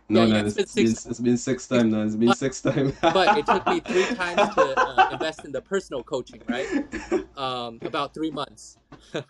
No, 0.08 0.24
Yeah, 0.24 0.40
no, 0.40 0.46
it's 0.46 0.56
it's 0.56 0.74
been 0.74 0.84
been 0.84 0.94
six 0.94 1.06
it's 1.06 1.20
been 1.20 1.36
six 1.38 1.68
times 1.68 1.92
now. 1.92 2.02
It's 2.02 2.16
been 2.16 2.28
But- 2.28 2.38
six 2.38 2.60
times. 2.60 2.92
but 3.02 3.38
it 3.38 3.46
took 3.46 3.66
me 3.66 3.80
three 3.80 4.04
times 4.14 4.54
to 4.54 4.74
uh, 4.80 5.08
invest 5.12 5.44
in 5.44 5.52
the 5.52 5.60
personal 5.62 6.02
coaching, 6.02 6.42
right? 6.48 6.66
Um, 7.36 7.78
about 7.82 8.12
three 8.12 8.30
months. 8.30 8.76
Yeah, 9.14 9.22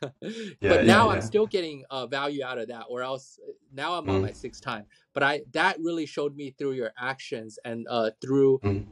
but 0.61 0.85
now 0.87 1.09
I'm 1.11 1.23
still 1.23 1.47
getting 1.47 1.85
uh, 1.89 2.07
value 2.07 2.43
out 2.45 2.59
of 2.59 2.67
that, 2.69 2.87
or 2.89 3.03
else 3.03 3.39
now 3.73 3.95
I'm 3.95 4.09
on 4.11 4.19
Mm. 4.19 4.23
my 4.23 4.33
sixth 4.33 4.61
time. 4.61 4.87
But 5.15 5.23
I 5.23 5.43
that 5.53 5.79
really 5.79 6.05
showed 6.07 6.35
me 6.37 6.51
through 6.51 6.73
your 6.73 6.93
actions 6.99 7.59
and 7.65 7.87
uh, 7.89 8.11
through 8.21 8.59
Mm. 8.65 8.87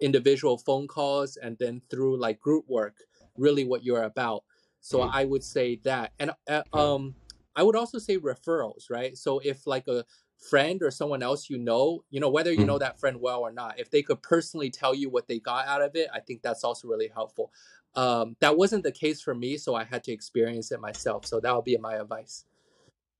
individual 0.00 0.56
phone 0.58 0.88
calls 0.88 1.36
and 1.36 1.56
then 1.58 1.82
through 1.90 2.16
like 2.18 2.40
group 2.40 2.64
work, 2.68 2.96
really 3.36 3.64
what 3.64 3.84
you're 3.84 4.02
about. 4.04 4.44
So 4.84 5.00
Mm. 5.00 5.10
I 5.14 5.24
would 5.24 5.42
say 5.42 5.76
that, 5.84 6.12
and 6.18 6.32
uh, 6.46 6.62
um, 6.74 7.16
I 7.56 7.62
would 7.62 7.74
also 7.74 7.98
say 7.98 8.18
referrals, 8.18 8.90
right? 8.90 9.16
So 9.16 9.38
if 9.38 9.66
like 9.66 9.88
a 9.88 10.04
friend 10.36 10.82
or 10.82 10.90
someone 10.90 11.22
else 11.22 11.48
you 11.48 11.56
know, 11.56 12.04
you 12.10 12.20
know 12.20 12.28
whether 12.28 12.52
you 12.52 12.64
Mm. 12.64 12.66
know 12.66 12.78
that 12.78 13.00
friend 13.00 13.18
well 13.18 13.40
or 13.40 13.50
not, 13.50 13.80
if 13.80 13.90
they 13.90 14.02
could 14.02 14.22
personally 14.22 14.68
tell 14.70 14.94
you 14.94 15.08
what 15.08 15.26
they 15.26 15.38
got 15.38 15.66
out 15.66 15.80
of 15.80 15.96
it, 15.96 16.10
I 16.12 16.20
think 16.20 16.42
that's 16.42 16.64
also 16.64 16.86
really 16.86 17.08
helpful. 17.08 17.50
Um, 17.94 18.36
that 18.40 18.58
wasn't 18.58 18.82
the 18.84 18.92
case 18.92 19.22
for 19.22 19.34
me, 19.34 19.56
so 19.56 19.74
I 19.74 19.84
had 19.84 20.04
to 20.04 20.12
experience 20.12 20.70
it 20.70 20.80
myself. 20.80 21.24
So 21.24 21.40
that 21.40 21.54
would 21.56 21.64
be 21.64 21.78
my 21.78 21.94
advice. 21.94 22.44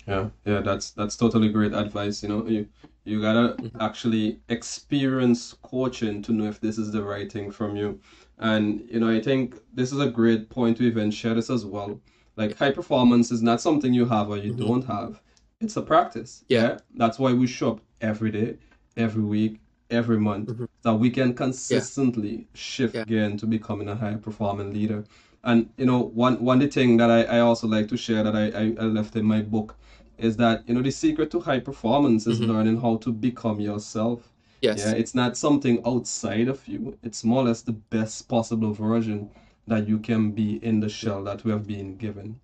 Yeah, 0.07 0.31
yeah, 0.45 0.61
that's 0.61 0.91
that's 0.91 1.17
totally 1.17 1.49
great 1.51 1.73
advice. 1.73 2.23
You 2.23 2.29
know, 2.29 2.47
you 2.47 2.69
you 3.05 3.21
gotta 3.23 3.57
Mhm. 3.59 3.81
actually 3.81 4.43
experience 4.49 5.55
coaching 5.63 6.21
to 6.23 6.33
know 6.33 6.45
if 6.47 6.61
this 6.61 6.77
is 6.79 6.93
the 6.93 7.03
right 7.03 7.31
thing 7.33 7.51
from 7.51 7.75
you. 7.77 8.01
And 8.39 8.87
you 8.91 9.01
know, 9.01 9.09
I 9.09 9.21
think 9.21 9.57
this 9.73 9.93
is 9.93 10.01
a 10.01 10.09
great 10.11 10.49
point 10.51 10.77
to 10.79 10.85
even 10.85 11.11
share 11.11 11.35
this 11.35 11.51
as 11.51 11.65
well. 11.65 12.01
Like 12.37 12.59
high 12.59 12.73
performance 12.73 13.31
is 13.31 13.43
not 13.43 13.61
something 13.61 13.95
you 13.95 14.07
have 14.07 14.29
or 14.29 14.37
you 14.37 14.53
Mhm. 14.53 14.59
don't 14.59 14.85
have. 14.85 15.21
It's 15.61 15.77
a 15.77 15.83
practice. 15.83 16.45
Yeah. 16.49 16.79
That's 16.97 17.19
why 17.19 17.33
we 17.33 17.47
show 17.47 17.71
up 17.73 17.81
every 18.01 18.31
day, 18.33 18.57
every 18.97 19.23
week, 19.23 19.61
every 19.89 20.19
month, 20.19 20.49
Mhm. 20.51 20.69
that 20.83 20.95
we 20.97 21.11
can 21.11 21.33
consistently 21.35 22.49
shift 22.55 22.95
Yeah. 22.95 23.03
again 23.03 23.37
to 23.39 23.47
becoming 23.47 23.89
a 23.89 23.95
high 23.95 24.15
performing 24.17 24.73
leader. 24.73 25.05
And 25.45 25.69
you 25.77 25.87
know, 25.87 26.01
one 26.15 26.37
one 26.45 26.59
the 26.59 26.67
thing 26.69 26.97
that 26.97 27.11
I, 27.11 27.23
I 27.37 27.41
also 27.41 27.69
like 27.69 27.89
to 27.89 27.97
share 27.97 28.23
that 28.25 28.35
I, 28.35 28.47
I, 28.63 28.75
I 28.81 28.85
left 28.87 29.15
in 29.17 29.25
my 29.25 29.43
book 29.43 29.77
is 30.19 30.37
that 30.39 30.65
you 30.67 30.75
know 30.75 30.83
the 30.83 30.91
secret 30.91 31.31
to 31.33 31.41
high 31.41 31.61
performance 31.61 32.27
is 32.27 32.41
Mhm. 32.41 32.49
learning 32.49 32.81
how 32.81 32.97
to 32.97 33.13
become 33.13 33.61
yourself. 33.61 34.33
Yes. 34.65 34.79
Yeah, 34.79 34.93
it's 34.93 35.15
not 35.15 35.37
something 35.37 35.83
outside 35.87 36.49
of 36.49 36.67
you. 36.67 36.97
It's 37.03 37.23
more 37.25 37.43
or 37.43 37.47
less 37.49 37.63
the 37.63 37.73
best 37.73 38.29
possible 38.29 38.73
version 38.73 39.31
that 39.67 39.87
you 39.89 39.99
can 39.99 40.31
be 40.33 40.57
in 40.65 40.81
the 40.81 40.89
shell 40.89 41.23
that 41.25 41.45
we 41.45 41.51
have 41.53 41.67
been 41.67 41.97
given. 41.97 42.41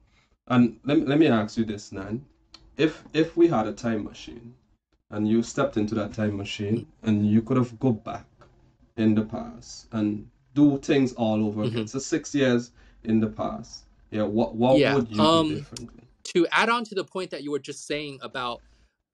And 0.46 0.78
let 0.84 0.98
me, 0.98 1.04
let 1.06 1.18
me 1.18 1.28
ask 1.28 1.56
you 1.58 1.64
this, 1.64 1.92
Nan. 1.92 2.24
If 2.76 3.04
if 3.12 3.36
we 3.36 3.48
had 3.48 3.66
a 3.66 3.72
time 3.72 4.04
machine 4.04 4.54
and 5.10 5.28
you 5.28 5.42
stepped 5.42 5.76
into 5.76 5.94
that 5.96 6.12
time 6.12 6.36
machine 6.36 6.86
and 7.02 7.26
you 7.26 7.42
could 7.42 7.56
have 7.56 7.78
go 7.78 7.92
back 7.92 8.26
in 8.96 9.14
the 9.14 9.22
past 9.22 9.86
and 9.92 10.28
do 10.54 10.78
things 10.78 11.12
all 11.14 11.44
over 11.46 11.62
again. 11.64 11.84
Mhm. 11.84 11.88
So 11.88 11.98
six 11.98 12.34
years 12.34 12.72
in 13.04 13.20
the 13.20 13.28
past. 13.28 13.84
Yeah, 14.10 14.24
what 14.24 14.54
what 14.56 14.78
Yeah, 14.78 14.94
would 14.96 15.10
you 15.10 15.20
um, 15.22 15.48
do 15.48 15.54
differently? 15.56 16.04
to 16.32 16.46
add 16.52 16.68
on 16.68 16.84
to 16.84 16.94
the 16.94 17.04
point 17.04 17.30
that 17.30 17.42
you 17.42 17.50
were 17.50 17.58
just 17.70 17.86
saying 17.86 18.18
about 18.22 18.60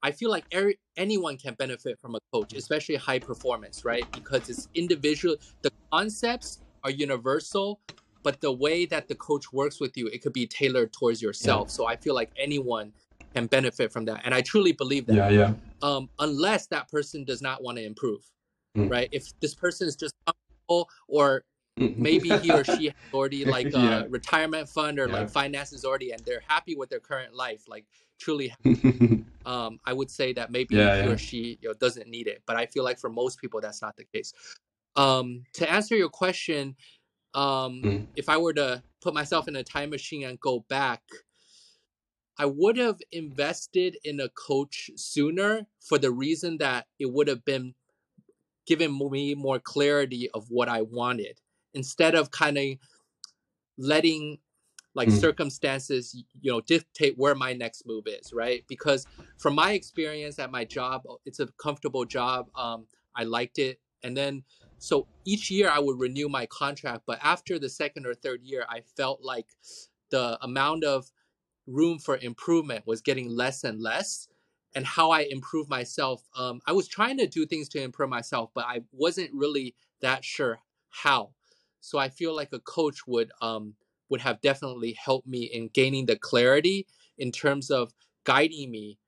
i 0.03 0.11
feel 0.11 0.31
like 0.31 0.45
every, 0.53 0.79
anyone 0.97 1.37
can 1.37 1.55
benefit 1.55 1.99
from 2.00 2.15
a 2.15 2.19
coach 2.33 2.53
especially 2.55 2.97
high 2.97 3.19
performance 3.19 3.85
right? 3.85 4.05
Because 4.12 4.49
it's 4.49 4.69
individual 4.75 5.37
the 5.62 5.71
concepts 5.93 6.61
are 6.85 6.91
universal 6.91 7.81
but 8.23 8.41
the 8.41 8.53
way 8.53 8.87
that 8.87 9.09
the 9.09 9.15
coach 9.15 9.53
works 9.53 9.81
with 9.81 9.97
you 9.97 10.07
it 10.09 10.23
could 10.23 10.33
be 10.33 10.47
tailored 10.47 10.93
towards 10.93 11.23
yourself. 11.23 11.71
So 11.71 11.87
i 11.87 11.97
feel 11.97 12.15
like 12.15 12.31
anyone 12.38 12.93
can 13.35 13.47
benefit 13.47 13.93
from 13.93 14.05
that 14.07 14.23
and 14.25 14.35
i 14.35 14.41
truly 14.41 14.73
believe 14.73 15.07
that. 15.07 15.17
Yeah, 15.17 15.29
yeah. 15.29 15.53
um, 15.83 16.09
unless 16.19 16.67
that 16.69 16.88
person 16.91 17.25
does 17.25 17.43
not 17.43 17.62
want 17.62 17.79
to 17.79 17.85
improve 17.85 18.23
Mm. 18.76 18.91
right? 18.91 19.09
If 19.11 19.29
this 19.41 19.55
person 19.55 19.88
is 19.88 19.97
just 19.97 20.15
comfortable 20.26 20.88
or 21.09 21.45
maybe 21.99 22.37
he 22.37 22.52
or 22.52 22.64
she 22.64 22.87
has 22.87 22.95
already 23.12 23.45
like 23.56 23.73
a 23.75 23.78
Yeah. 23.78 24.04
retirement 24.09 24.68
fund 24.68 24.99
or 24.99 25.09
Yeah. 25.09 25.12
like 25.14 25.30
finances 25.30 25.85
already 25.85 26.11
and 26.12 26.25
they're 26.25 26.42
happy 26.47 26.75
with 26.76 26.90
their 26.90 27.00
current 27.00 27.35
life 27.35 27.64
like 27.68 27.87
truly 28.18 28.54
um 29.47 29.78
i 29.85 29.92
would 29.92 30.11
say 30.11 30.33
that 30.33 30.50
maybe 30.50 30.76
Yeah, 30.76 31.02
he 31.02 31.09
or 31.09 31.16
she 31.18 31.59
you 31.62 31.68
know, 31.68 31.75
doesn't 31.75 32.09
need 32.09 32.26
it 32.26 32.42
but 32.47 32.56
i 32.56 32.66
feel 32.66 32.85
like 32.85 32.99
for 32.99 33.11
most 33.11 33.40
people 33.40 33.61
that's 33.61 33.83
not 33.83 33.97
the 33.97 34.04
case 34.04 34.33
um 34.97 35.45
to 35.52 35.71
answer 35.71 35.97
your 35.97 36.09
question 36.09 36.76
um 37.35 37.83
Mm. 37.85 38.06
if 38.16 38.28
i 38.28 38.37
were 38.37 38.54
to 38.54 38.83
put 39.02 39.14
myself 39.14 39.49
in 39.49 39.56
a 39.56 39.62
time 39.64 39.90
machine 39.90 40.25
and 40.25 40.40
go 40.40 40.61
back 40.68 41.02
i 42.38 42.47
would 42.47 42.76
have 42.76 43.00
invested 43.12 43.97
in 44.04 44.21
a 44.21 44.28
coach 44.30 44.90
sooner 44.97 45.66
for 45.80 45.99
the 45.99 46.11
reason 46.11 46.59
that 46.59 46.87
it 46.99 47.12
would 47.12 47.28
have 47.28 47.45
been 47.45 47.75
given 48.66 48.99
me 49.11 49.35
more 49.35 49.59
clarity 49.61 50.30
of 50.33 50.47
what 50.50 50.68
i 50.68 50.83
wanted 50.83 51.40
instead 51.76 52.16
of 52.16 52.33
kind 52.33 52.59
of 52.59 52.66
letting 53.78 54.38
like 54.95 55.11
Mm. 55.11 55.21
circumstances 55.21 56.25
you 56.40 56.50
know 56.52 56.61
dictate 56.62 57.14
where 57.18 57.35
my 57.35 57.52
next 57.52 57.87
move 57.87 58.04
is 58.06 58.33
right? 58.33 58.64
Because 58.68 59.06
from 59.38 59.54
my 59.54 59.73
experience 59.73 60.38
at 60.38 60.50
my 60.50 60.64
job 60.64 61.02
it's 61.26 61.40
a 61.40 61.49
comfortable 61.59 62.04
job 62.04 62.49
um, 62.56 62.87
i 63.16 63.25
liked 63.25 63.59
it. 63.59 63.80
And 64.02 64.16
then 64.16 64.45
so 64.78 65.09
each 65.26 65.50
year 65.50 65.71
i 65.71 65.78
would 65.78 66.00
renew 66.00 66.28
my 66.28 66.47
contract 66.47 67.04
but 67.06 67.18
after 67.23 67.59
the 67.59 67.68
second 67.68 68.06
or 68.06 68.14
third 68.14 68.42
year 68.45 68.66
i 68.71 68.80
felt 68.97 69.21
like 69.23 69.49
the 70.11 70.38
amount 70.42 70.85
of 70.85 71.12
room 71.66 71.99
for 71.99 72.16
improvement 72.18 72.87
was 72.87 73.00
getting 73.02 73.28
less 73.30 73.64
and 73.64 73.80
less 73.83 74.28
and 74.75 74.87
how 74.87 75.11
i 75.11 75.23
improve 75.23 75.68
myself 75.68 76.23
um, 76.37 76.61
i 76.66 76.73
was 76.73 76.88
trying 76.88 77.18
to 77.18 77.26
do 77.26 77.47
things 77.47 77.68
to 77.71 77.83
improve 77.83 78.11
myself 78.11 78.50
but 78.54 78.66
i 78.66 78.80
wasn't 78.92 79.30
really 79.35 79.75
that 80.00 80.25
sure 80.25 80.61
how 80.90 81.30
so 81.80 81.99
i 81.99 82.09
feel 82.09 82.35
like 82.35 82.52
a 82.52 82.61
coach 82.61 83.06
would 83.06 83.30
um, 83.42 83.75
would 84.09 84.21
have 84.21 84.40
definitely 84.40 84.92
helped 84.92 85.26
me 85.26 85.45
in 85.45 85.68
gaining 85.68 86.06
the 86.06 86.16
clarity 86.16 86.87
in 87.18 87.33
terms 87.33 87.71
of 87.71 87.92
guiding 88.25 88.71
me 88.71 88.99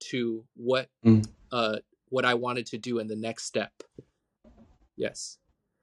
to 0.00 0.44
what 0.54 0.88
Mm. 1.04 1.24
uh 1.52 1.78
what 2.08 2.24
I 2.24 2.34
wanted 2.34 2.66
to 2.66 2.78
do 2.78 2.98
in 2.98 3.06
the 3.06 3.16
next 3.16 3.44
step. 3.44 3.72
Yes. 4.96 5.38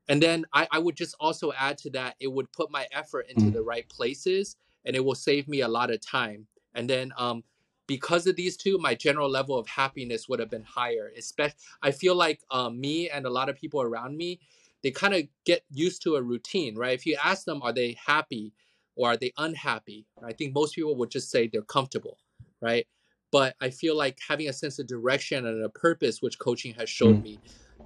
And 0.09 0.21
then 0.21 0.45
I, 0.53 0.67
I 0.71 0.79
would 0.79 0.95
just 0.95 1.15
also 1.19 1.51
add 1.53 1.77
to 1.79 1.89
that, 1.91 2.15
it 2.19 2.27
would 2.27 2.51
put 2.51 2.71
my 2.71 2.87
effort 2.91 3.27
into 3.29 3.45
Mm. 3.45 3.53
the 3.53 3.61
right 3.61 3.87
places 3.89 4.57
and 4.85 4.95
it 4.95 5.03
will 5.03 5.15
save 5.15 5.47
me 5.47 5.61
a 5.61 5.67
lot 5.67 5.91
of 5.91 6.01
time. 6.01 6.47
And 6.73 6.89
then 6.89 7.11
um 7.17 7.43
because 7.87 8.27
of 8.27 8.35
these 8.35 8.57
two, 8.57 8.77
my 8.79 8.95
general 8.95 9.29
level 9.29 9.57
of 9.57 9.65
happiness 9.67 10.27
would 10.27 10.39
have 10.39 10.49
been 10.49 10.63
higher. 10.63 11.11
Especially 11.17 11.57
I 11.81 11.91
feel 11.91 12.15
like 12.15 12.41
um, 12.51 12.79
me 12.81 13.09
and 13.09 13.25
a 13.25 13.29
lot 13.29 13.47
of 13.49 13.55
people 13.55 13.81
around 13.81 14.17
me, 14.17 14.41
they 14.87 14.91
kind 14.91 15.13
of 15.13 15.23
get 15.43 15.63
used 15.69 16.01
to 16.01 16.15
a 16.15 16.21
routine, 16.21 16.73
right? 16.77 16.93
If 16.93 17.05
you 17.05 17.17
ask 17.21 17.43
them, 17.43 17.61
are 17.61 17.73
they 17.73 17.97
happy 18.05 18.53
or 18.95 19.09
are 19.09 19.17
they 19.17 19.33
unhappy? 19.37 20.05
I 20.23 20.31
think 20.31 20.53
most 20.53 20.75
people 20.75 20.95
would 20.95 21.11
just 21.11 21.29
say 21.29 21.49
they're 21.51 21.61
comfortable, 21.63 22.17
right? 22.61 22.87
But 23.29 23.55
I 23.59 23.69
feel 23.69 23.97
like 23.97 24.17
having 24.25 24.47
a 24.47 24.53
sense 24.53 24.79
of 24.79 24.87
direction 24.87 25.45
and 25.45 25.61
a 25.61 25.67
purpose, 25.67 26.21
which 26.21 26.39
coaching 26.39 26.73
has 26.75 26.89
showed 26.89 27.17
Mm. 27.17 27.23
me, 27.23 27.39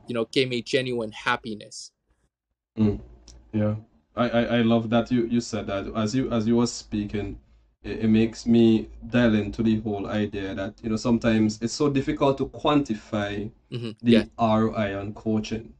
you 0.07 0.13
know, 0.13 0.25
gave 0.25 0.47
me 0.47 0.61
genuine 0.61 1.11
happiness. 1.11 1.91
Yeah, 3.51 3.75
I, 4.15 4.29
I, 4.29 4.41
I 4.57 4.61
love 4.61 4.91
that 4.91 5.09
you, 5.11 5.25
you 5.25 5.41
said 5.41 5.65
that 5.67 5.91
as 5.95 6.13
you 6.13 6.31
as 6.31 6.45
you 6.47 6.57
were 6.57 6.67
speaking, 6.67 7.39
it, 7.83 8.09
makes 8.09 8.45
me 8.45 8.87
dial 9.09 9.33
into 9.33 9.63
the 9.63 9.79
whole 9.79 10.05
idea 10.05 10.53
that 10.53 10.75
you 10.83 10.89
know 10.91 10.97
sometimes 10.97 11.59
it's 11.63 11.73
so 11.73 11.89
difficult 11.89 12.37
to 12.37 12.45
quantify 12.45 13.49
Mhm. 13.71 13.95
the 14.03 14.11
Yeah, 14.11 14.25
ROI 14.37 14.93
on 14.99 15.13
coaching. 15.13 15.73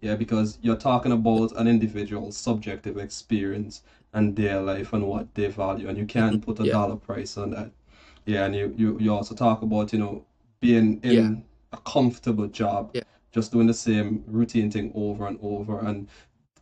Yeah, 0.00 0.16
because 0.16 0.58
you're 0.62 0.76
talking 0.76 1.12
about 1.12 1.52
an 1.56 1.68
individual's 1.68 2.36
subjective 2.36 2.96
experience 2.96 3.82
and 4.14 4.34
their 4.34 4.60
life 4.60 4.92
and 4.94 5.06
what 5.06 5.34
they 5.34 5.48
value, 5.48 5.88
and 5.88 5.98
you 5.98 6.06
can't 6.06 6.44
put 6.44 6.58
a 6.60 6.64
Yeah. 6.64 6.72
dollar 6.72 6.96
price 6.96 7.36
on 7.36 7.50
that. 7.50 7.70
Yeah, 8.24 8.46
and 8.46 8.54
you, 8.54 8.74
you, 8.76 8.98
you 8.98 9.12
also 9.14 9.34
talk 9.34 9.62
about, 9.62 9.92
you 9.92 9.98
know, 9.98 10.24
being 10.60 11.00
in 11.02 11.12
Yeah. 11.12 11.30
a 11.72 11.76
comfortable 11.78 12.46
job, 12.48 12.90
Yeah. 12.94 13.02
just 13.30 13.52
doing 13.52 13.66
the 13.66 13.74
same 13.74 14.24
routine 14.26 14.70
thing 14.70 14.90
over 14.94 15.26
and 15.26 15.38
over, 15.42 15.78
and 15.80 16.08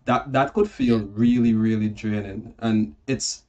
that 0.04 0.32
that 0.32 0.52
could 0.54 0.68
feel 0.70 1.00
really, 1.00 1.54
really 1.54 1.88
draining. 1.88 2.54
And 2.58 2.94
it's 3.06 3.44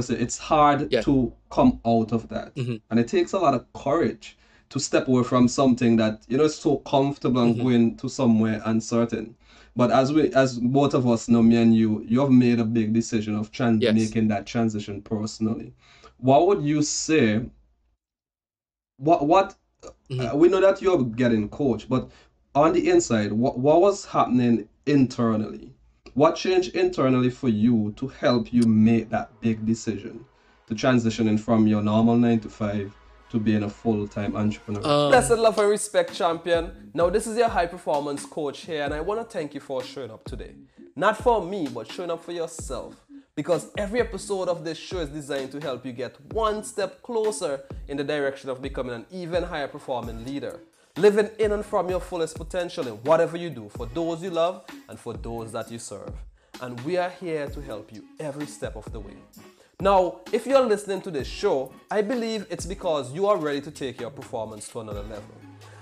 say 0.00 0.14
it's 0.16 0.38
hard 0.38 0.90
to 0.90 1.32
come 1.50 1.80
out 1.84 2.12
of 2.12 2.28
that. 2.28 2.54
Mhm. 2.56 2.80
And 2.90 2.98
it 2.98 3.06
takes 3.08 3.32
a 3.34 3.38
lot 3.38 3.54
of 3.54 3.64
courage 3.72 4.36
to 4.70 4.78
step 4.80 5.08
away 5.08 5.22
from 5.22 5.48
something 5.48 5.96
that 5.96 6.22
you 6.28 6.36
know 6.36 6.44
is 6.44 6.56
so 6.56 6.76
comfortable 6.78 7.40
and 7.42 7.56
Mhm. 7.56 7.62
going 7.62 7.96
to 7.96 8.08
somewhere 8.08 8.60
uncertain. 8.64 9.34
But 9.76 9.90
as 9.90 10.12
we 10.12 10.32
as 10.32 10.58
both 10.58 10.94
of 10.94 11.06
us 11.06 11.28
know, 11.28 11.42
me 11.42 11.56
and 11.56 11.74
you, 11.74 12.02
you 12.08 12.20
have 12.20 12.30
made 12.30 12.58
a 12.60 12.64
big 12.64 12.92
decision 12.92 13.34
of 13.36 13.50
trans 13.52 13.82
Yes. 13.82 13.94
making 13.94 14.28
that 14.28 14.46
transition 14.46 15.00
personally. 15.02 15.72
What 16.18 16.46
would 16.46 16.62
you 16.62 16.82
say? 16.82 17.42
What 18.98 19.26
what 19.26 19.54
Mhm. 20.10 20.32
uh, 20.32 20.36
we 20.36 20.48
know 20.48 20.60
that 20.60 20.80
you're 20.82 21.04
getting 21.04 21.48
coached, 21.48 21.88
but 21.88 22.08
on 22.54 22.72
the 22.72 22.88
inside, 22.88 23.32
what 23.32 23.58
what 23.58 23.80
was 23.80 24.06
happening 24.06 24.68
internally? 24.86 25.72
What 26.14 26.36
changed 26.36 26.74
internally 26.74 27.30
for 27.30 27.48
you 27.48 27.92
to 27.96 28.06
help 28.08 28.52
you 28.52 28.62
make 28.66 29.10
that 29.10 29.30
big 29.40 29.66
decision 29.66 30.24
to 30.66 30.74
transitioning 30.74 31.38
from 31.38 31.66
your 31.66 31.82
normal 31.82 32.16
nine 32.16 32.40
to 32.40 32.48
five 32.48 32.94
to 33.36 33.44
being 33.44 33.62
a 33.62 33.70
full 33.70 34.08
time 34.08 34.36
entrepreneur? 34.36 34.84
um, 34.86 35.10
Blessed 35.10 35.38
love 35.38 35.58
and 35.58 35.68
respect, 35.68 36.14
champion. 36.14 36.90
Now, 36.94 37.10
this 37.10 37.26
is 37.26 37.36
your 37.36 37.48
high 37.48 37.66
performance 37.66 38.24
coach 38.24 38.60
here, 38.60 38.82
and 38.84 38.94
I 38.94 39.00
want 39.00 39.20
to 39.20 39.26
thank 39.38 39.54
you 39.54 39.60
for 39.60 39.82
showing 39.82 40.10
up 40.10 40.24
today. 40.24 40.54
Not 40.94 41.16
for 41.18 41.44
me, 41.44 41.68
but 41.72 41.90
showing 41.90 42.10
up 42.10 42.24
for 42.24 42.32
yourself. 42.32 42.94
Because 43.34 43.70
every 43.76 44.00
episode 44.00 44.48
of 44.48 44.64
this 44.64 44.78
show 44.78 45.00
is 45.00 45.10
designed 45.10 45.52
to 45.52 45.60
help 45.60 45.84
you 45.84 45.92
get 45.92 46.18
one 46.32 46.64
step 46.64 47.02
closer 47.02 47.60
in 47.86 47.98
the 47.98 48.04
direction 48.04 48.48
of 48.48 48.62
becoming 48.62 48.94
an 48.94 49.06
even 49.10 49.42
higher 49.42 49.68
performing 49.68 50.24
leader. 50.24 50.60
Living 50.96 51.28
in 51.38 51.52
and 51.52 51.64
from 51.64 51.90
your 51.90 52.00
fullest 52.00 52.36
potential 52.36 52.88
in 52.88 52.94
whatever 53.08 53.36
you 53.36 53.50
do 53.50 53.68
for 53.68 53.84
those 53.84 54.22
you 54.22 54.30
love 54.30 54.64
and 54.88 54.98
for 54.98 55.12
those 55.12 55.52
that 55.52 55.70
you 55.70 55.78
serve. 55.78 56.14
And 56.62 56.80
we 56.80 56.96
are 56.96 57.10
here 57.10 57.46
to 57.48 57.60
help 57.60 57.92
you 57.92 58.02
every 58.18 58.46
step 58.46 58.74
of 58.76 58.90
the 58.90 59.00
way. 59.00 59.16
Now, 59.82 60.20
if 60.32 60.46
you're 60.46 60.64
listening 60.64 61.02
to 61.02 61.10
this 61.10 61.28
show, 61.28 61.70
I 61.90 62.00
believe 62.00 62.46
it's 62.48 62.64
because 62.64 63.12
you 63.12 63.26
are 63.26 63.36
ready 63.36 63.60
to 63.60 63.70
take 63.70 64.00
your 64.00 64.08
performance 64.08 64.66
to 64.68 64.80
another 64.80 65.02
level. 65.02 65.34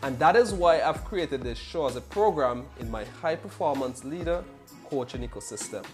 And 0.03 0.19
that 0.19 0.35
is 0.35 0.53
why 0.53 0.81
I've 0.81 1.05
created 1.05 1.43
this 1.43 1.59
show 1.59 1.87
as 1.87 1.95
a 1.95 2.01
program 2.01 2.67
in 2.81 2.91
my 2.91 3.05
high 3.05 3.37
performance 3.37 4.03
leader 4.03 4.43
coaching 4.91 5.27
ecosystem 5.27 5.85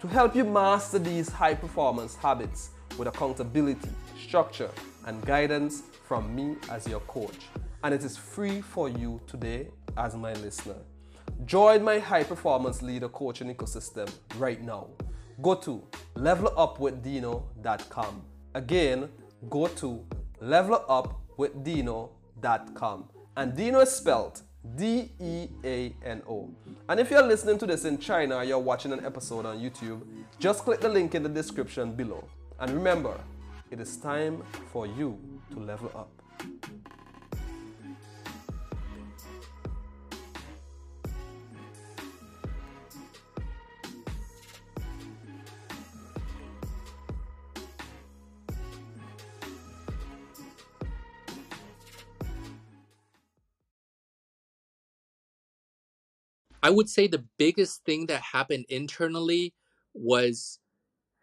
to 0.00 0.06
help 0.06 0.34
you 0.34 0.44
master 0.44 0.98
these 0.98 1.28
high 1.28 1.54
performance 1.54 2.16
habits 2.16 2.70
with 2.96 3.06
accountability, 3.06 3.90
structure, 4.18 4.70
and 5.04 5.22
guidance 5.26 5.82
from 6.08 6.34
me 6.34 6.56
as 6.70 6.88
your 6.88 7.00
coach. 7.00 7.48
And 7.84 7.92
it 7.92 8.02
is 8.02 8.16
free 8.16 8.62
for 8.62 8.88
you 8.88 9.20
today 9.26 9.68
as 9.98 10.16
my 10.16 10.32
listener. 10.32 10.78
Join 11.44 11.84
my 11.84 11.98
high 11.98 12.24
performance 12.24 12.80
leader 12.80 13.10
coaching 13.10 13.54
ecosystem 13.54 14.10
right 14.38 14.62
now. 14.62 14.86
Go 15.42 15.56
to 15.56 15.82
levelupwithdeano.com. 16.14 18.22
Again, 18.54 19.08
go 19.50 19.66
to 19.66 20.06
levelupwithdeano.com. 20.42 23.08
And 23.36 23.52
Deano 23.54 23.82
is 23.82 23.90
spelled 23.90 24.40
D 24.76 25.10
E 25.18 25.48
A 25.64 25.92
N 26.04 26.22
O. 26.28 26.48
And 26.88 27.00
if 27.00 27.10
you're 27.10 27.26
listening 27.26 27.58
to 27.58 27.66
this 27.66 27.84
in 27.84 27.98
China 27.98 28.36
or 28.36 28.44
you're 28.44 28.60
watching 28.60 28.92
an 28.92 29.04
episode 29.04 29.44
on 29.44 29.58
YouTube, 29.58 30.02
just 30.38 30.62
click 30.62 30.78
the 30.80 30.88
link 30.88 31.16
in 31.16 31.24
the 31.24 31.28
description 31.28 31.92
below. 31.92 32.22
And 32.60 32.70
remember, 32.70 33.18
it 33.70 33.80
is 33.80 33.96
time 33.96 34.44
for 34.72 34.86
you 34.86 35.18
to 35.52 35.58
level 35.58 35.90
up. 35.96 36.10
I 56.62 56.70
would 56.70 56.88
say 56.88 57.06
the 57.06 57.24
biggest 57.38 57.84
thing 57.84 58.06
that 58.06 58.22
happened 58.22 58.66
internally 58.68 59.54
was 59.94 60.58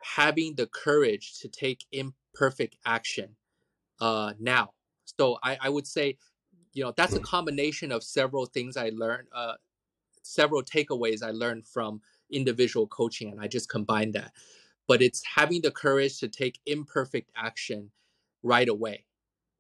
having 0.01 0.55
the 0.55 0.67
courage 0.67 1.39
to 1.39 1.47
take 1.47 1.85
imperfect 1.91 2.77
action 2.85 3.35
uh, 4.01 4.33
now. 4.39 4.71
So 5.17 5.37
I, 5.43 5.57
I 5.61 5.69
would 5.69 5.87
say, 5.87 6.17
you 6.73 6.83
know, 6.83 6.93
that's 6.95 7.15
a 7.15 7.19
combination 7.19 7.91
of 7.91 8.03
several 8.03 8.45
things 8.45 8.77
I 8.77 8.91
learned, 8.93 9.27
uh, 9.33 9.53
several 10.23 10.61
takeaways 10.61 11.23
I 11.23 11.31
learned 11.31 11.65
from 11.65 12.01
individual 12.31 12.87
coaching, 12.87 13.31
and 13.31 13.41
I 13.41 13.47
just 13.47 13.69
combined 13.69 14.13
that. 14.13 14.33
But 14.87 15.01
it's 15.01 15.23
having 15.35 15.61
the 15.61 15.71
courage 15.71 16.19
to 16.19 16.27
take 16.27 16.59
imperfect 16.65 17.31
action 17.35 17.91
right 18.43 18.69
away, 18.69 19.05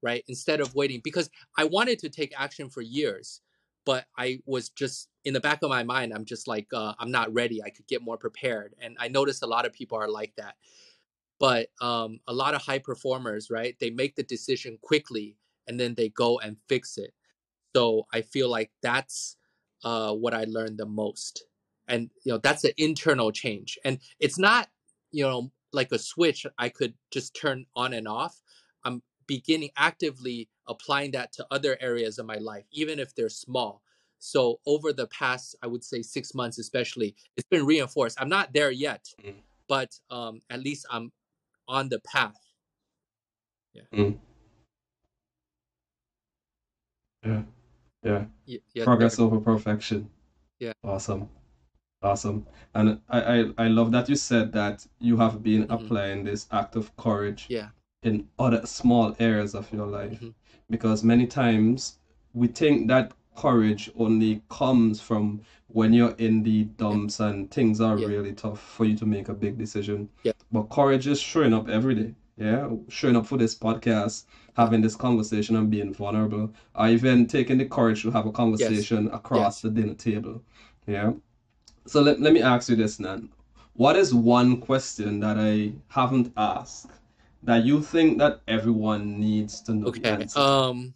right? 0.01 0.23
Instead 0.27 0.61
of 0.61 0.75
waiting, 0.75 1.01
because 1.03 1.29
I 1.57 1.65
wanted 1.65 1.99
to 1.99 2.09
take 2.09 2.33
action 2.37 2.69
for 2.69 2.81
years, 2.81 3.41
but 3.85 4.05
I 4.17 4.39
was 4.45 4.69
just 4.69 5.09
in 5.25 5.33
the 5.33 5.39
back 5.39 5.59
of 5.63 5.69
my 5.69 5.83
mind, 5.83 6.13
I'm 6.13 6.25
just 6.25 6.47
like, 6.47 6.67
uh, 6.73 6.93
I'm 6.99 7.11
not 7.11 7.33
ready. 7.33 7.61
I 7.63 7.69
could 7.69 7.87
get 7.87 8.01
more 8.01 8.17
prepared. 8.17 8.73
And 8.81 8.95
I 8.99 9.07
notice 9.07 9.41
a 9.41 9.47
lot 9.47 9.65
of 9.65 9.73
people 9.73 9.97
are 9.97 10.09
like 10.09 10.33
that. 10.37 10.55
But 11.39 11.69
um, 11.81 12.19
a 12.27 12.33
lot 12.33 12.53
of 12.53 12.61
high 12.61 12.79
performers, 12.79 13.49
right? 13.49 13.75
They 13.79 13.89
make 13.89 14.15
the 14.15 14.23
decision 14.23 14.77
quickly 14.81 15.37
and 15.67 15.79
then 15.79 15.95
they 15.95 16.09
go 16.09 16.39
and 16.39 16.57
fix 16.67 16.97
it. 16.97 17.13
So 17.75 18.07
I 18.13 18.21
feel 18.21 18.49
like 18.49 18.71
that's 18.81 19.37
uh, 19.83 20.13
what 20.13 20.33
I 20.33 20.45
learned 20.45 20.77
the 20.77 20.85
most. 20.85 21.45
And, 21.87 22.09
you 22.23 22.31
know, 22.31 22.37
that's 22.39 22.63
an 22.63 22.71
internal 22.77 23.31
change. 23.31 23.77
And 23.85 23.99
it's 24.19 24.37
not, 24.37 24.69
you 25.11 25.23
know, 25.23 25.51
like 25.71 25.91
a 25.91 25.99
switch 25.99 26.45
I 26.57 26.69
could 26.69 26.93
just 27.11 27.35
turn 27.35 27.65
on 27.75 27.93
and 27.93 28.07
off. 28.07 28.41
I'm 28.83 29.01
beginning 29.29 29.69
actively 29.77 30.49
applying 30.67 31.11
that 31.11 31.31
to 31.33 31.45
other 31.51 31.77
areas 31.79 32.17
of 32.19 32.25
my 32.25 32.35
life, 32.51 32.65
even 32.71 32.99
if 32.99 33.13
they're 33.15 33.29
small. 33.29 33.81
So 34.17 34.59
over 34.65 34.91
the 34.91 35.07
past, 35.07 35.55
I 35.63 35.67
would 35.67 35.83
say 35.83 36.01
six 36.01 36.33
months, 36.35 36.57
especially, 36.59 37.15
it's 37.37 37.47
been 37.47 37.65
reinforced. 37.65 38.17
I'm 38.19 38.27
not 38.37 38.51
there 38.53 38.71
yet, 38.71 39.05
Mm. 39.23 39.35
but 39.67 39.91
um, 40.09 40.41
at 40.49 40.59
least 40.61 40.85
I'm 40.91 41.11
on 41.67 41.87
the 41.89 41.99
path. 42.13 42.35
Yeah, 43.73 43.83
yeah. 48.03 48.25
Y- 48.47 48.59
yeah, 48.73 48.83
Progress 48.83 49.17
there. 49.17 49.25
over 49.25 49.39
perfection. 49.39 50.09
Yeah. 50.59 50.73
Awesome. 50.83 51.29
Awesome. 52.01 52.45
And 52.73 52.99
I, 53.09 53.21
I, 53.21 53.45
I 53.65 53.67
love 53.67 53.91
that 53.91 54.07
you 54.09 54.15
said 54.15 54.51
that 54.53 54.87
you 54.99 55.17
have 55.17 55.43
been 55.43 55.67
Mhm. 55.67 55.75
applying 55.75 56.23
this 56.23 56.47
act 56.51 56.75
of 56.75 56.95
courage 56.97 57.45
Yeah. 57.49 57.69
In 58.03 58.27
other 58.37 58.65
small 58.65 59.15
areas 59.19 59.53
of 59.55 59.71
your 59.73 59.85
life. 59.87 60.19
Mhm. 60.21 60.33
Because 60.69 61.03
many 61.03 61.27
times 61.27 61.97
we 62.33 62.47
think 62.47 62.87
that 62.87 63.13
courage 63.35 63.91
only 63.97 64.41
comes 64.49 65.01
from 65.01 65.41
when 65.67 65.93
you're 65.93 66.15
in 66.17 66.43
the 66.43 66.63
dumps 66.77 67.19
and 67.19 67.49
things 67.51 67.79
are 67.81 67.97
Yeah. 67.97 68.07
really 68.07 68.33
tough 68.33 68.59
for 68.59 68.85
you 68.85 68.95
to 68.97 69.05
make 69.05 69.29
a 69.29 69.33
big 69.33 69.57
decision. 69.57 70.09
Yeah. 70.23 70.33
But 70.51 70.63
courage 70.69 71.07
is 71.07 71.19
showing 71.19 71.53
up 71.53 71.69
every 71.69 71.95
day. 71.95 72.15
Yeah. 72.37 72.69
Showing 72.87 73.15
up 73.17 73.25
for 73.25 73.37
this 73.37 73.53
podcast, 73.55 74.25
having 74.55 74.81
this 74.81 74.95
conversation 74.95 75.55
and 75.57 75.69
being 75.69 75.93
vulnerable, 75.93 76.51
or 76.75 76.87
even 76.87 77.27
taking 77.27 77.57
the 77.57 77.65
courage 77.65 78.01
to 78.03 78.11
have 78.11 78.25
a 78.25 78.31
conversation 78.31 79.07
across 79.09 79.57
Yes. 79.57 79.61
the 79.61 79.69
dinner 79.69 79.93
table. 79.93 80.41
Yeah. 80.87 81.13
So 81.85 82.01
let, 82.01 82.19
let 82.21 82.33
me 82.33 82.41
ask 82.41 82.69
you 82.69 82.75
this, 82.75 82.99
Nan. 82.99 83.29
What 83.73 83.95
is 83.95 84.13
one 84.13 84.57
question 84.57 85.19
that 85.21 85.37
I 85.37 85.73
haven't 85.89 86.31
asked 86.35 86.89
that 87.43 87.65
you 87.65 87.81
think 87.81 88.17
that 88.19 88.41
everyone 88.47 89.19
needs 89.19 89.61
to 89.61 89.73
know 89.73 89.87
Okay. 89.87 90.25
Um, 90.35 90.93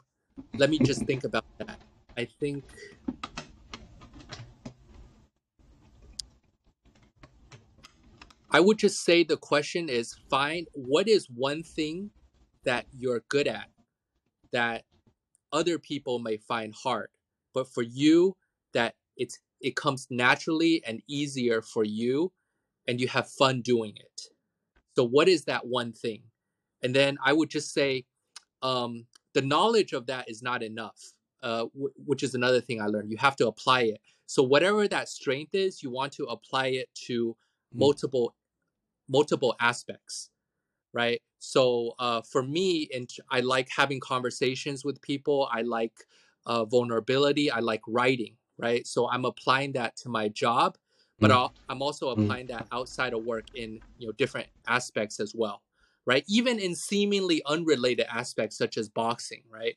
let 0.56 0.70
me 0.70 0.80
just 0.80 1.06
think 1.06 1.24
about 1.24 1.46
that. 1.60 1.80
I 2.18 2.26
think 2.26 2.64
I 8.52 8.60
would 8.60 8.78
just 8.78 9.04
say 9.04 9.24
the 9.24 9.38
question 9.38 9.90
is 9.90 10.16
find 10.30 10.68
what 10.74 11.08
is 11.08 11.28
one 11.28 11.64
thing 11.64 12.12
that 12.66 12.86
you're 12.92 13.24
good 13.28 13.48
at 13.48 13.70
that 14.52 14.84
other 15.52 15.80
people 15.80 16.20
may 16.20 16.38
find 16.38 16.74
hard, 16.74 17.10
but 17.54 17.68
for 17.68 17.82
you 17.82 18.36
that 18.74 18.96
it's 19.18 19.40
it 19.60 19.76
comes 19.76 20.08
naturally 20.12 20.84
and 20.86 21.02
easier 21.08 21.62
for 21.62 21.84
you 21.84 22.32
and 22.88 23.00
you 23.02 23.08
have 23.08 23.30
fun 23.30 23.62
doing 23.62 23.94
it. 23.96 24.22
So 24.96 25.04
what 25.04 25.28
is 25.28 25.46
that 25.46 25.66
one 25.66 25.94
thing? 25.94 26.24
And 26.84 26.96
then 26.96 27.18
I 27.24 27.34
would 27.34 27.50
just 27.50 27.74
say 27.74 28.06
um, 28.62 29.08
the 29.34 29.42
knowledge 29.42 29.94
of 29.94 30.08
that 30.08 30.30
is 30.30 30.42
not 30.44 30.64
enough, 30.64 31.14
uh, 31.44 31.66
w- 31.74 31.94
which 32.06 32.24
is 32.24 32.36
another 32.36 32.62
thing 32.62 32.82
I 32.82 32.88
learned. 32.88 33.12
You 33.12 33.18
have 33.18 33.36
to 33.38 33.48
apply 33.48 33.82
it. 33.84 34.02
So 34.26 34.44
whatever 34.44 34.88
that 34.88 35.10
strength 35.10 35.56
is, 35.56 35.84
you 35.84 35.92
want 35.92 36.14
to 36.14 36.26
apply 36.26 36.68
it 36.68 36.90
to 37.08 37.36
Mm. 37.76 37.80
multiple 37.80 38.36
multiple 39.10 39.56
aspects 39.60 40.30
right 40.94 41.22
so 41.40 41.94
uh, 42.00 42.22
for 42.22 42.44
me 42.44 42.88
and 42.94 43.10
i 43.30 43.40
like 43.42 43.70
having 43.76 44.00
conversations 44.00 44.86
with 44.86 45.02
people 45.02 45.50
i 45.52 45.62
like 45.62 45.94
uh, 46.46 46.66
vulnerability 46.66 47.52
i 47.52 47.60
like 47.60 47.82
writing 47.88 48.36
right 48.58 48.88
so 48.88 49.10
i'm 49.10 49.26
applying 49.26 49.72
that 49.74 49.96
to 49.98 50.10
my 50.10 50.28
job 50.30 50.78
but 51.20 51.32
Mm. 51.32 51.36
I'll, 51.36 51.56
i'm 51.70 51.82
also 51.82 52.16
Mm. 52.16 52.24
applying 52.24 52.48
that 52.48 52.68
outside 52.72 53.14
of 53.14 53.24
work 53.24 53.48
in 53.54 53.82
you 53.98 54.08
know 54.08 54.14
different 54.14 54.48
aspects 54.68 55.20
as 55.20 55.34
well 55.36 55.64
right? 56.06 56.24
Even 56.28 56.60
in 56.60 56.76
seemingly 56.76 57.42
unrelated 57.46 58.06
aspects 58.10 58.58
such 58.58 58.78
as 58.78 58.90
boxing 58.90 59.44
right? 59.50 59.76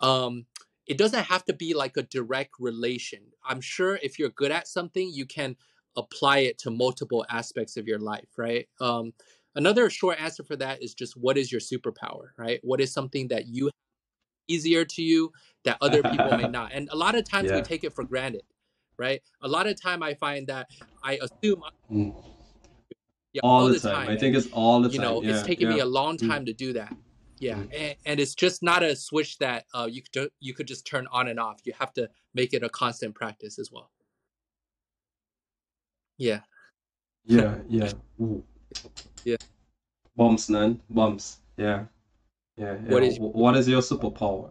Um, 0.00 0.46
it 0.86 0.96
doesn't 0.98 1.24
have 1.24 1.44
to 1.46 1.52
be 1.52 1.74
like 1.74 1.96
a 1.96 2.02
direct 2.02 2.54
relation. 2.58 3.20
I'm 3.46 3.60
sure 3.60 3.98
if 4.02 4.18
you're 4.18 4.30
good 4.30 4.50
at 4.52 4.68
something 4.68 5.10
you 5.12 5.26
can 5.26 5.56
apply 5.96 6.38
it 6.38 6.58
to 6.58 6.70
multiple 6.70 7.26
aspects 7.28 7.76
of 7.76 7.86
your 7.86 7.98
life 7.98 8.28
right? 8.36 8.68
Um, 8.80 9.12
another 9.54 9.90
short 9.90 10.20
answer 10.20 10.42
for 10.44 10.56
that 10.56 10.82
is 10.82 10.94
just 10.94 11.16
what 11.16 11.36
is 11.36 11.50
your 11.52 11.60
superpower 11.60 12.28
right? 12.36 12.60
What 12.62 12.80
is 12.80 12.92
something 12.92 13.28
that 13.28 13.46
you 13.46 13.70
easier 14.48 14.84
to 14.84 15.02
you 15.02 15.32
that 15.64 15.78
other 15.82 16.02
people 16.02 16.36
may 16.36 16.48
not? 16.48 16.72
And 16.72 16.88
a 16.92 16.96
lot 16.96 17.14
of 17.14 17.28
times 17.28 17.50
we 17.52 17.62
take 17.62 17.84
it 17.84 17.94
for 17.94 18.04
granted 18.04 18.42
right? 18.98 19.22
A 19.42 19.48
lot 19.48 19.66
of 19.68 19.80
time 19.80 20.02
i 20.02 20.14
find 20.14 20.46
that 20.48 20.68
i 21.04 21.18
assume 21.22 21.62
Mm. 21.90 22.12
Yeah, 23.42 23.48
all, 23.50 23.68
the 23.68 23.78
time. 23.80 24.08
I 24.08 24.16
think 24.16 24.36
it's 24.36 24.48
all 24.52 24.80
the 24.82 24.90
you 24.90 24.98
time. 24.98 25.06
You 25.08 25.14
know 25.14 25.22
yeah, 25.22 25.34
it's 25.38 25.46
taken 25.46 25.68
yeah. 25.68 25.74
me 25.74 25.80
a 25.80 25.86
long 25.86 26.16
Mm. 26.16 26.28
time 26.28 26.44
to 26.46 26.52
do 26.52 26.72
that 26.74 26.92
yeah 27.40 27.54
Mm. 27.56 27.70
and, 27.80 27.94
and 28.06 28.20
it's 28.20 28.34
just 28.34 28.62
not 28.62 28.82
a 28.82 28.96
switch 28.96 29.38
that 29.38 29.64
uh, 29.76 29.88
you 29.90 30.02
could 30.02 30.30
you 30.40 30.52
could 30.54 30.66
just 30.66 30.86
turn 30.86 31.06
on 31.18 31.28
and 31.28 31.38
off 31.38 31.60
you 31.64 31.72
have 31.78 31.92
to 31.94 32.08
make 32.34 32.52
it 32.52 32.62
a 32.64 32.68
constant 32.68 33.14
practice 33.14 33.58
as 33.58 33.70
well 33.72 33.90
yeah 36.16 36.40
Yeah, 37.30 37.56
yeah. 37.68 37.92
Ooh. 38.22 38.42
Yeah. 39.24 39.36
Bumps, 40.16 40.48
man. 40.48 40.80
Bumps. 40.88 41.40
Yeah. 41.58 41.84
Yeah. 42.56 42.76
yeah. 42.82 42.92
What 42.94 43.02
is- 43.02 43.18
Wh- 43.18 43.34
what 43.34 43.54
is 43.56 43.68
your 43.68 43.82
superpower? 43.82 44.50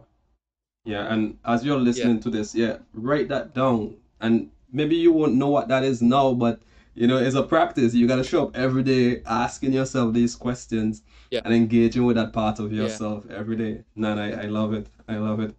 Yeah, 0.84 1.12
and 1.12 1.36
as 1.44 1.64
you're 1.64 1.80
listening 1.80 2.20
to 2.20 2.30
this, 2.30 2.54
yeah, 2.54 2.78
write 2.94 3.28
that 3.30 3.52
down. 3.52 3.96
And 4.20 4.50
maybe 4.72 4.94
you 4.96 5.12
won't 5.12 5.34
know 5.34 5.48
what 5.48 5.66
that 5.68 5.82
is 5.82 6.00
now, 6.00 6.32
but 6.34 6.60
you 7.00 7.06
know, 7.06 7.18
it's 7.18 7.34
a 7.36 7.42
practice. 7.42 7.94
You 7.94 8.06
gotta 8.06 8.24
show 8.24 8.44
up 8.44 8.56
every 8.56 8.82
day 8.82 9.22
asking 9.26 9.72
yourself 9.72 10.12
these 10.14 10.34
questions 10.34 11.02
Yeah. 11.30 11.42
and 11.44 11.54
engaging 11.54 12.04
with 12.06 12.16
that 12.16 12.32
part 12.32 12.58
of 12.58 12.72
Yeah. 12.72 12.82
yourself 12.82 13.24
every 13.30 13.56
day. 13.56 13.84
Man, 13.94 14.18
I, 14.18 14.44
I 14.44 14.46
love 14.46 14.72
it. 14.74 14.86
I 15.08 15.16
love 15.16 15.40
it. 15.40 15.54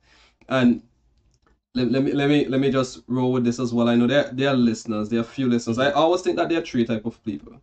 And 0.47 0.83
let, 1.75 1.91
let 1.91 2.03
me 2.03 2.11
let 2.13 2.29
me 2.29 2.45
let 2.45 2.59
me 2.59 2.71
just 2.71 3.01
roll 3.07 3.31
with 3.31 3.43
this 3.45 3.59
as 3.59 3.73
well. 3.73 3.87
I 3.89 3.95
know 3.95 4.07
there 4.07 4.29
there 4.33 4.49
are 4.49 4.55
listeners, 4.55 5.09
there 5.09 5.19
are 5.19 5.23
few 5.37 5.47
listeners. 5.47 5.77
I 5.79 5.91
always 5.91 6.21
think 6.21 6.35
that 6.37 6.49
there 6.49 6.59
are 6.59 6.65
three 6.65 6.85
type 6.85 7.05
of 7.05 7.23
people. 7.23 7.53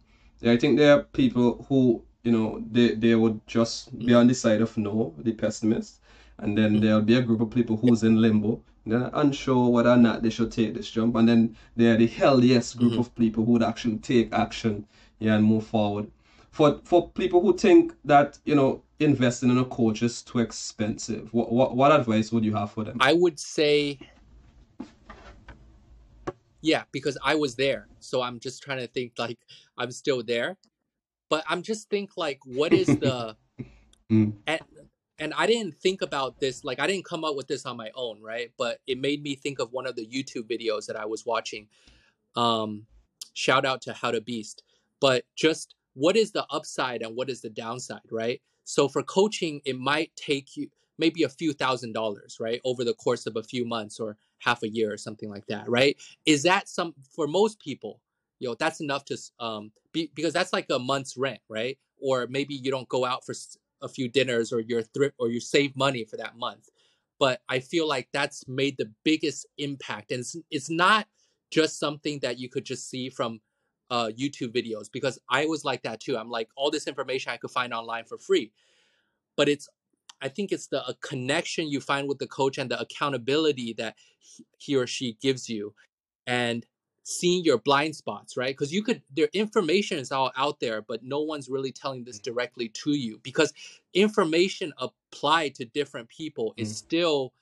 Yeah, 0.40 0.52
I 0.52 0.56
think 0.56 0.78
there 0.78 0.92
are 0.96 1.02
people 1.02 1.66
who 1.68 2.02
you 2.24 2.32
know 2.32 2.62
they 2.70 2.94
they 2.94 3.14
would 3.14 3.40
just 3.46 3.96
be 3.98 4.14
on 4.14 4.26
the 4.28 4.34
side 4.34 4.60
of 4.60 4.76
no, 4.76 5.14
the 5.18 5.32
pessimist, 5.32 6.00
and 6.38 6.56
then 6.56 6.76
Mhm. 6.76 6.80
there'll 6.80 7.02
be 7.12 7.16
a 7.16 7.22
group 7.22 7.40
of 7.40 7.50
people 7.50 7.76
who's 7.76 8.02
in 8.04 8.20
limbo, 8.22 8.62
they're 8.86 9.10
unsure 9.14 9.68
whether 9.68 9.90
or 9.90 9.96
not 9.96 10.22
they 10.22 10.30
should 10.30 10.52
take 10.52 10.74
this 10.74 10.90
jump, 10.90 11.16
and 11.16 11.28
then 11.28 11.56
there 11.76 11.94
are 11.94 11.98
the 11.98 12.06
hell 12.06 12.42
yes 12.44 12.72
group 12.74 12.92
Mhm. 12.92 12.98
of 13.00 13.14
people 13.14 13.44
who 13.44 13.52
would 13.52 13.62
actually 13.62 13.98
take 13.98 14.32
action, 14.32 14.86
yeah, 15.18 15.34
and 15.36 15.44
move 15.44 15.66
forward. 15.66 16.10
For 16.50 16.80
for 16.84 17.10
people 17.10 17.40
who 17.42 17.52
think 17.56 17.94
that 18.04 18.38
you 18.44 18.54
know 18.54 18.82
investing 18.98 19.50
in 19.50 19.58
a 19.58 19.64
coach 19.64 20.02
is 20.02 20.22
too 20.22 20.38
expensive, 20.38 21.32
what 21.34 21.52
what, 21.52 21.76
what 21.76 21.92
advice 21.92 22.32
would 22.32 22.44
you 22.44 22.54
have 22.54 22.70
for 22.70 22.84
them? 22.84 22.96
i 23.00 23.12
would 23.12 23.38
say 23.38 23.98
yeah 26.62 26.84
because 26.92 27.16
i 27.24 27.34
was 27.34 27.54
there 27.56 27.86
so 28.00 28.22
i'm 28.22 28.40
just 28.40 28.62
trying 28.62 28.78
to 28.78 28.86
think 28.86 29.12
like 29.18 29.38
i'm 29.78 29.90
still 29.92 30.22
there 30.22 30.56
but 31.28 31.44
i'm 31.48 31.62
just 31.62 31.88
think 31.90 32.16
like 32.16 32.40
what 32.44 32.72
is 32.72 32.86
the 32.86 33.36
Mm. 34.10 34.34
and, 34.46 34.60
and 35.18 35.32
i 35.34 35.46
didn't 35.46 35.74
think 35.74 36.02
about 36.02 36.38
this 36.40 36.64
like 36.64 36.78
i 36.80 36.86
didn't 36.86 37.04
come 37.04 37.24
up 37.24 37.36
with 37.36 37.46
this 37.48 37.66
on 37.66 37.76
my 37.76 37.90
own 37.94 38.20
right? 38.22 38.52
But 38.58 38.80
it 38.86 38.98
made 38.98 39.22
me 39.22 39.34
think 39.34 39.58
of 39.58 39.72
one 39.72 39.86
of 39.86 39.96
the 39.96 40.06
youtube 40.06 40.50
videos 40.50 40.86
that 40.86 40.96
i 40.96 41.04
was 41.04 41.24
watching 41.26 41.68
um 42.36 42.86
shout 43.34 43.64
out 43.64 43.82
to 43.82 43.92
how 43.92 44.10
to 44.10 44.20
beast 44.20 44.62
but 45.00 45.24
just 45.34 45.74
what 45.94 46.16
is 46.16 46.32
the 46.32 46.46
upside 46.50 47.02
and 47.02 47.16
what 47.16 47.30
is 47.30 47.40
the 47.40 47.50
downside 47.50 48.00
right? 48.10 48.40
So 48.64 48.88
for 48.88 49.02
coaching 49.02 49.60
it 49.64 49.78
might 49.78 50.14
take 50.16 50.56
you 50.56 50.68
maybe 50.98 51.22
a 51.22 51.28
few 51.28 51.52
thousand 51.52 51.92
dollars 51.92 52.38
right 52.40 52.60
over 52.64 52.84
the 52.84 52.94
course 52.94 53.26
of 53.26 53.36
a 53.36 53.42
few 53.42 53.66
months 53.66 54.00
or 54.00 54.16
half 54.38 54.62
a 54.62 54.68
year 54.68 54.92
or 54.92 54.96
something 54.98 55.30
like 55.30 55.46
that 55.46 55.68
right? 55.68 55.96
Is 56.26 56.42
that 56.42 56.68
some 56.68 56.94
for 57.14 57.26
most 57.26 57.60
people 57.60 58.00
you 58.38 58.48
know 58.48 58.54
that's 58.54 58.80
enough 58.80 59.04
to 59.06 59.16
um 59.40 59.72
be, 59.92 60.10
because 60.14 60.32
that's 60.32 60.52
like 60.52 60.66
a 60.70 60.78
month's 60.78 61.16
rent 61.16 61.40
right? 61.48 61.78
Or 61.98 62.26
maybe 62.28 62.54
you 62.54 62.70
don't 62.70 62.88
go 62.88 63.06
out 63.06 63.24
for 63.24 63.34
a 63.82 63.88
few 63.88 64.08
dinners 64.08 64.52
or 64.52 64.60
you're 64.60 64.82
thrift 64.82 65.14
or 65.18 65.28
you 65.28 65.40
save 65.40 65.76
money 65.76 66.04
for 66.04 66.16
that 66.16 66.36
month 66.36 66.68
but 67.18 67.40
i 67.48 67.58
feel 67.58 67.88
like 67.88 68.08
that's 68.12 68.46
made 68.48 68.76
the 68.78 68.90
biggest 69.04 69.46
impact 69.58 70.10
and 70.10 70.20
it's, 70.20 70.36
it's 70.50 70.70
not 70.70 71.06
just 71.50 71.78
something 71.78 72.18
that 72.20 72.38
you 72.38 72.48
could 72.48 72.64
just 72.64 72.88
see 72.88 73.08
from 73.08 73.40
uh, 73.90 74.10
youtube 74.18 74.52
videos 74.54 74.90
because 74.92 75.18
i 75.30 75.46
was 75.46 75.64
like 75.64 75.82
that 75.82 76.00
too 76.00 76.16
i'm 76.16 76.30
like 76.30 76.48
all 76.56 76.70
this 76.70 76.88
information 76.88 77.30
i 77.30 77.36
could 77.36 77.50
find 77.50 77.72
online 77.72 78.04
for 78.04 78.18
free 78.18 78.50
but 79.36 79.48
it's 79.48 79.68
i 80.20 80.28
think 80.28 80.50
it's 80.50 80.66
the 80.66 80.96
connection 81.02 81.68
you 81.68 81.80
find 81.80 82.08
with 82.08 82.18
the 82.18 82.26
coach 82.26 82.58
and 82.58 82.68
the 82.70 82.80
accountability 82.80 83.72
that 83.74 83.94
he 84.58 84.74
or 84.74 84.88
she 84.88 85.16
gives 85.22 85.48
you 85.48 85.72
and 86.26 86.66
seeing 87.06 87.44
your 87.44 87.58
blind 87.58 87.96
spots 87.96 88.36
right? 88.36 88.54
Because 88.54 88.72
you 88.72 88.82
could 88.82 89.02
their 89.14 89.28
information 89.34 89.98
is 89.98 90.12
all 90.12 90.32
out 90.36 90.60
there 90.60 90.82
but 90.82 91.04
no 91.04 91.20
one's 91.20 91.48
really 91.50 91.72
telling 91.72 92.04
this 92.04 92.18
directly 92.18 92.68
to 92.70 92.92
you 92.92 93.20
because 93.22 93.52
information 93.94 94.72
applied 94.78 95.54
to 95.56 95.66
different 95.66 96.08
people 96.08 96.54
is 96.56 96.72
Mm. 96.72 96.76
still 96.76 97.34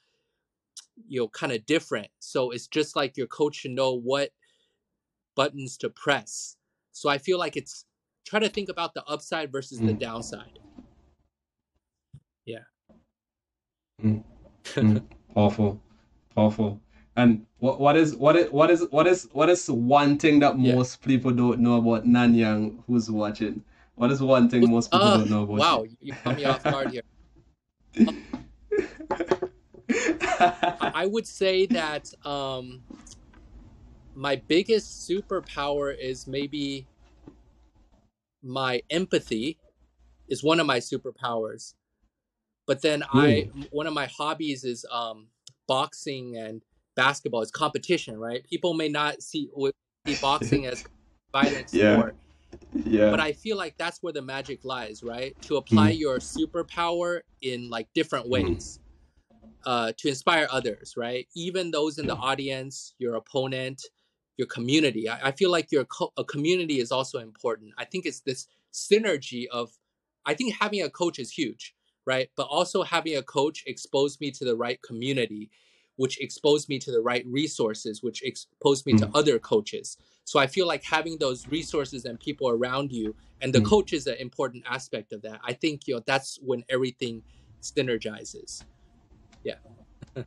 you 1.08 1.20
know 1.20 1.28
kind 1.28 1.52
of 1.52 1.66
different. 1.66 2.08
So 2.20 2.50
it's 2.52 2.68
just 2.68 2.96
like 2.96 3.16
your 3.16 3.28
coach 3.28 3.56
should 3.56 3.72
know 3.72 3.94
what 3.94 4.30
buttons 5.36 5.76
to 5.78 5.90
press. 5.90 6.56
So 6.92 7.08
i 7.10 7.18
feel 7.18 7.38
like 7.38 7.56
it's 7.56 7.86
try 8.26 8.40
to 8.40 8.48
think 8.50 8.68
about 8.70 8.94
the 8.94 9.04
upside 9.06 9.52
versus 9.52 9.80
the 9.80 9.94
Mm. 9.94 10.00
downside. 10.00 10.58
Mm, 14.02 15.04
powerful, 15.34 15.80
powerful. 16.34 16.80
And 17.16 17.46
what 17.58 17.80
what 17.80 17.96
is 17.96 18.16
what 18.16 18.36
is 18.36 18.50
what 18.50 18.70
is 18.70 18.86
what 18.90 19.06
is 19.06 19.28
what 19.32 19.48
is 19.48 19.70
one 19.70 20.18
thing 20.18 20.40
that 20.40 20.58
Yeah. 20.58 20.72
most 20.74 21.02
people 21.02 21.30
don't 21.30 21.60
know 21.60 21.76
about 21.78 22.06
Nan 22.06 22.34
Yang 22.34 22.82
who's 22.86 23.10
watching? 23.10 23.64
What 23.94 24.10
is 24.10 24.20
one 24.20 24.48
thing 24.48 24.68
most 24.70 24.90
people 24.90 25.10
Uh, 25.10 25.12
don't 25.12 25.30
know 25.30 25.44
about 25.44 25.58
wow 25.58 25.82
you? 25.82 25.96
you 26.00 26.12
caught 26.24 26.34
me 26.36 26.44
off 26.44 26.66
guard 26.66 26.90
here 26.90 27.02
I 30.92 31.06
would 31.06 31.26
say 31.26 31.66
that 31.66 32.12
um, 32.24 32.84
my 34.14 34.36
biggest 34.36 35.08
superpower 35.08 35.94
is 35.96 36.26
maybe 36.26 36.88
my 38.42 38.82
empathy 38.90 39.58
is 40.28 40.42
one 40.42 40.60
of 40.60 40.66
my 40.66 40.78
superpowers. 40.78 41.74
But 42.66 42.82
then 42.82 43.02
I 43.08 43.48
one 43.70 43.86
of 43.86 43.92
my 43.94 44.06
hobbies 44.06 44.64
is 44.64 44.86
um, 44.90 45.28
boxing 45.66 46.36
and 46.36 46.62
basketball. 46.96 47.42
It's 47.42 47.50
competition, 47.50 48.18
right? 48.18 48.44
People 48.48 48.74
may 48.74 48.88
not 48.88 49.22
see 49.22 49.50
see 50.06 50.16
boxing 50.22 50.66
as 50.66 50.84
violent 51.32 51.72
Yeah. 51.72 51.94
sport, 51.96 52.16
yeah. 52.86 53.10
but 53.10 53.20
I 53.20 53.32
feel 53.32 53.56
like 53.56 53.76
that's 53.78 54.02
where 54.02 54.12
the 54.12 54.22
magic 54.22 54.64
lies, 54.64 55.02
right? 55.02 55.34
To 55.42 55.56
apply 55.56 55.92
Mm. 55.92 55.98
your 55.98 56.18
superpower 56.18 57.20
in 57.42 57.70
like 57.70 57.88
different 57.94 58.26
Mm. 58.26 58.30
ways, 58.30 58.80
uh, 59.66 59.92
to 59.98 60.08
inspire 60.08 60.46
others, 60.50 60.94
right? 60.96 61.26
Even 61.34 61.70
those 61.70 61.98
in 61.98 62.06
the 62.06 62.16
audience, 62.16 62.94
your 62.98 63.14
opponent, 63.14 63.82
your 64.36 64.46
community. 64.48 65.08
I, 65.08 65.28
I 65.28 65.32
feel 65.32 65.50
like 65.50 65.70
your 65.72 65.84
co- 65.84 66.12
a 66.16 66.24
community 66.24 66.80
is 66.80 66.92
also 66.92 67.18
important. 67.18 67.72
I 67.78 67.84
think 67.84 68.04
it's 68.06 68.20
this 68.20 68.46
synergy 68.72 69.46
of, 69.48 69.70
I 70.26 70.34
think 70.34 70.54
having 70.60 70.82
a 70.82 70.90
coach 70.90 71.18
is 71.18 71.30
huge, 71.30 71.74
right? 72.06 72.28
But 72.36 72.44
also 72.48 72.82
having 72.82 73.16
a 73.16 73.22
coach 73.22 73.64
expose 73.66 74.20
me 74.20 74.30
to 74.32 74.44
the 74.44 74.56
right 74.56 74.80
community, 74.82 75.50
which 75.96 76.20
exposed 76.20 76.68
me 76.68 76.78
to 76.80 76.90
the 76.90 77.00
right 77.00 77.24
resources, 77.26 78.02
which 78.02 78.22
exposed 78.22 78.84
me 78.86 78.94
to 78.94 79.06
Mm. 79.06 79.10
other 79.14 79.38
coaches. 79.38 79.96
So 80.24 80.38
I 80.38 80.46
feel 80.46 80.66
like 80.66 80.82
having 80.84 81.18
those 81.18 81.46
resources 81.48 82.04
and 82.04 82.18
people 82.18 82.48
around 82.48 82.92
you, 82.92 83.14
and 83.40 83.52
the 83.54 83.60
Mm. 83.60 83.66
coach 83.66 83.92
is 83.92 84.06
an 84.06 84.16
important 84.18 84.64
aspect 84.66 85.12
of 85.12 85.22
that. 85.22 85.40
I 85.44 85.52
think 85.52 85.86
you 85.86 85.94
know 85.94 86.02
that's 86.06 86.38
when 86.42 86.64
everything 86.68 87.22
synergizes. 87.62 88.64
Yeah. 89.44 89.58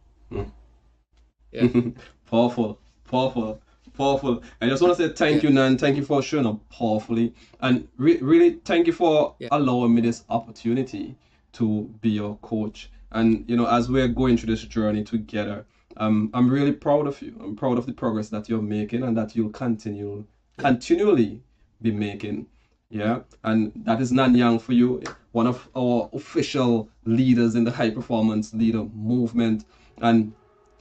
Yeah. 1.52 1.68
powerful, 2.30 2.80
powerful, 3.10 3.62
powerful. 3.98 4.44
I 4.62 4.68
just 4.68 4.82
want 4.82 4.98
to 4.98 5.08
say 5.08 5.14
thank 5.14 5.44
you, 5.44 5.50
Nan. 5.50 5.78
Thank 5.78 5.96
you 5.96 6.04
for 6.04 6.22
showing 6.22 6.46
up 6.46 6.60
powerfully, 6.70 7.34
and 7.62 7.88
re- 7.98 8.18
really 8.18 8.60
thank 8.66 8.86
you 8.86 8.94
for 8.94 9.36
Yeah. 9.40 9.48
allowing 9.52 9.96
me 9.96 10.02
this 10.02 10.24
opportunity 10.30 11.16
to 11.54 11.84
be 12.02 12.10
your 12.10 12.36
coach. 12.42 12.90
And 13.12 13.46
you 13.50 13.56
know, 13.56 13.68
as 13.68 13.90
we're 13.90 14.08
going 14.08 14.38
through 14.38 14.54
this 14.54 14.64
journey 14.64 15.04
together, 15.04 15.66
um, 15.98 16.30
I'm 16.34 16.50
really 16.50 16.74
proud 16.74 17.08
of 17.08 17.22
you. 17.22 17.36
I'm 17.42 17.56
proud 17.56 17.78
of 17.78 17.86
the 17.86 17.94
progress 17.94 18.30
that 18.30 18.50
you're 18.50 18.62
making, 18.62 19.04
and 19.04 19.16
that 19.18 19.36
you'll 19.36 19.50
continue 19.50 20.26
continually 20.58 21.42
be 21.82 21.92
making. 21.92 22.48
Yeah, 22.90 23.20
and 23.44 23.72
that 23.86 24.00
is 24.02 24.12
Nan 24.14 24.34
Yang 24.36 24.60
for 24.60 24.74
you, 24.74 25.02
one 25.34 25.46
of 25.48 25.68
our 25.76 26.10
official 26.14 26.90
leaders 27.06 27.56
in 27.56 27.66
the 27.66 27.72
high 27.72 27.90
performance 27.90 28.54
leader 28.54 28.86
movement. 28.94 29.66
And 30.02 30.32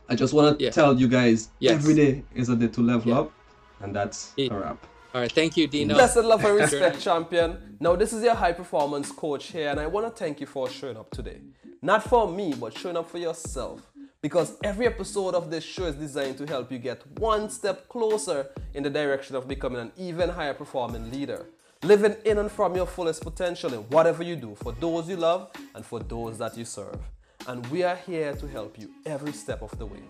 I 0.08 0.14
just 0.14 0.32
want 0.32 0.58
to 0.58 0.70
tell 0.70 0.98
you 0.98 1.08
guys 1.08 1.48
Yes. 1.58 1.74
every 1.74 1.94
day 1.94 2.22
is 2.34 2.48
a 2.48 2.54
day 2.56 2.68
to 2.68 2.80
level 2.80 3.10
Yeah. 3.10 3.18
up, 3.20 3.32
and 3.80 3.94
that's 3.94 4.32
Yeah. 4.36 4.52
a 4.54 4.58
wrap. 4.60 4.86
All 5.16 5.22
right. 5.22 5.32
Thank 5.32 5.56
you, 5.56 5.66
Deano. 5.66 5.94
Blessed 5.94 6.24
love 6.24 6.44
and 6.44 6.56
respect, 6.60 7.00
champion. 7.00 7.78
Now, 7.80 7.96
this 7.96 8.12
is 8.12 8.22
your 8.22 8.34
high 8.34 8.52
performance 8.52 9.10
coach 9.10 9.46
here, 9.46 9.70
and 9.70 9.80
I 9.80 9.86
want 9.86 10.06
to 10.06 10.10
thank 10.10 10.42
you 10.42 10.46
for 10.46 10.68
showing 10.68 10.98
up 10.98 11.10
today. 11.10 11.40
Not 11.80 12.02
for 12.04 12.30
me, 12.30 12.52
but 12.52 12.76
showing 12.76 12.98
up 12.98 13.08
for 13.08 13.16
yourself. 13.16 13.80
Because 14.20 14.58
every 14.62 14.86
episode 14.86 15.34
of 15.34 15.50
this 15.50 15.64
show 15.64 15.86
is 15.86 15.94
designed 15.94 16.36
to 16.36 16.44
help 16.46 16.70
you 16.70 16.76
get 16.78 17.00
one 17.18 17.48
step 17.48 17.88
closer 17.88 18.50
in 18.74 18.82
the 18.82 18.90
direction 18.90 19.36
of 19.36 19.48
becoming 19.48 19.80
an 19.80 19.92
even 19.96 20.28
higher 20.28 20.52
performing 20.52 21.10
leader. 21.10 21.46
Living 21.82 22.14
in 22.26 22.36
and 22.36 22.52
from 22.52 22.76
your 22.76 22.86
fullest 22.86 23.22
potential 23.22 23.72
in 23.72 23.80
whatever 23.84 24.22
you 24.22 24.36
do 24.36 24.54
for 24.54 24.72
those 24.72 25.08
you 25.08 25.16
love 25.16 25.50
and 25.74 25.82
for 25.82 25.98
those 26.00 26.36
that 26.36 26.58
you 26.58 26.66
serve. 26.66 27.00
And 27.48 27.66
we 27.68 27.84
are 27.84 27.96
here 27.96 28.34
to 28.34 28.46
help 28.46 28.78
you 28.78 28.90
every 29.06 29.32
step 29.32 29.62
of 29.62 29.78
the 29.78 29.86
way. 29.86 30.02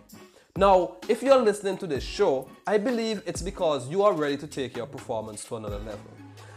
Now, 0.59 0.97
if 1.07 1.23
you're 1.23 1.37
listening 1.37 1.77
to 1.79 1.87
this 1.87 2.03
show, 2.03 2.49
I 2.67 2.79
believe 2.79 3.23
it's 3.27 3.43
because 3.43 3.91
you 3.91 4.03
are 4.03 4.15
ready 4.15 4.39
to 4.39 4.47
take 4.47 4.75
your 4.75 4.87
performance 4.87 5.45
to 5.45 5.57
another 5.57 5.77
level. 5.81 6.11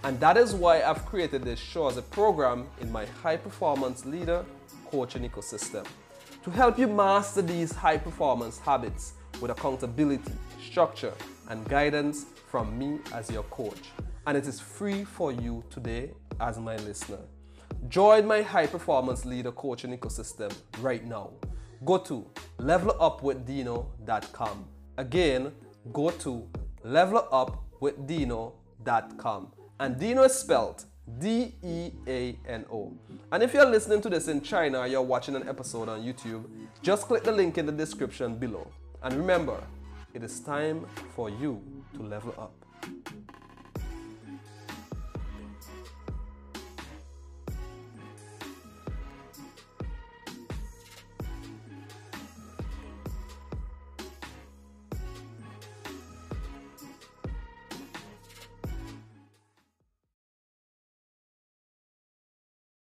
And 0.06 0.18
that 0.22 0.38
is 0.38 0.56
why 0.56 0.82
I've 0.84 1.06
created 1.06 1.44
this 1.44 1.60
show 1.60 1.90
as 1.90 1.98
a 1.98 2.02
program 2.02 2.68
in 2.80 2.90
my 2.90 3.06
high 3.22 3.36
performance 3.36 4.06
leader 4.06 4.46
coaching 4.90 5.30
ecosystem 5.30 5.86
to 6.44 6.50
help 6.50 6.80
you 6.80 6.88
master 6.88 7.42
these 7.42 7.74
high 7.74 7.98
performance 7.98 8.58
habits 8.60 9.16
with 9.42 9.52
accountability, 9.52 10.32
structure, 10.66 11.14
and 11.50 11.68
guidance 11.68 12.26
from 12.48 12.80
me 12.80 13.00
as 13.14 13.30
your 13.30 13.44
coach. 13.44 13.92
And 14.28 14.38
it 14.38 14.48
is 14.48 14.62
free 14.62 15.04
for 15.04 15.34
you 15.34 15.62
today 15.70 16.12
as 16.40 16.58
my 16.58 16.78
listener. 16.78 17.20
Join 17.90 18.26
my 18.26 18.44
high 18.44 18.68
performance 18.68 19.26
leader 19.26 19.52
coaching 19.52 19.98
ecosystem 19.98 20.54
right 20.80 21.06
now. 21.06 21.32
Go 21.86 21.98
to 22.00 22.26
levelupwithdeano.com. 22.60 24.66
Again, 24.98 25.54
go 25.94 26.10
to 26.12 26.46
levelupwithdeano.com. 26.86 29.52
And 29.80 29.96
Deano 29.96 30.26
is 30.26 30.36
spelled 30.36 30.84
D 31.18 31.56
E 31.64 31.92
A 32.08 32.38
N 32.48 32.66
O. 32.72 32.94
And 33.32 33.42
if 33.42 33.54
you're 33.54 33.66
listening 33.66 34.02
to 34.02 34.10
this 34.10 34.28
in 34.28 34.42
China 34.42 34.80
or 34.80 34.88
you're 34.88 35.02
watching 35.02 35.36
an 35.36 35.48
episode 35.48 35.88
on 35.90 36.02
YouTube, 36.02 36.46
just 36.82 37.08
click 37.08 37.24
the 37.24 37.32
link 37.32 37.58
in 37.58 37.66
the 37.66 37.72
description 37.72 38.38
below. 38.38 38.68
And 39.02 39.16
remember, 39.16 39.64
it 40.14 40.24
is 40.24 40.42
time 40.42 40.86
for 41.16 41.30
you 41.30 41.62
to 41.96 42.04
level 42.04 42.36
up. 42.38 42.54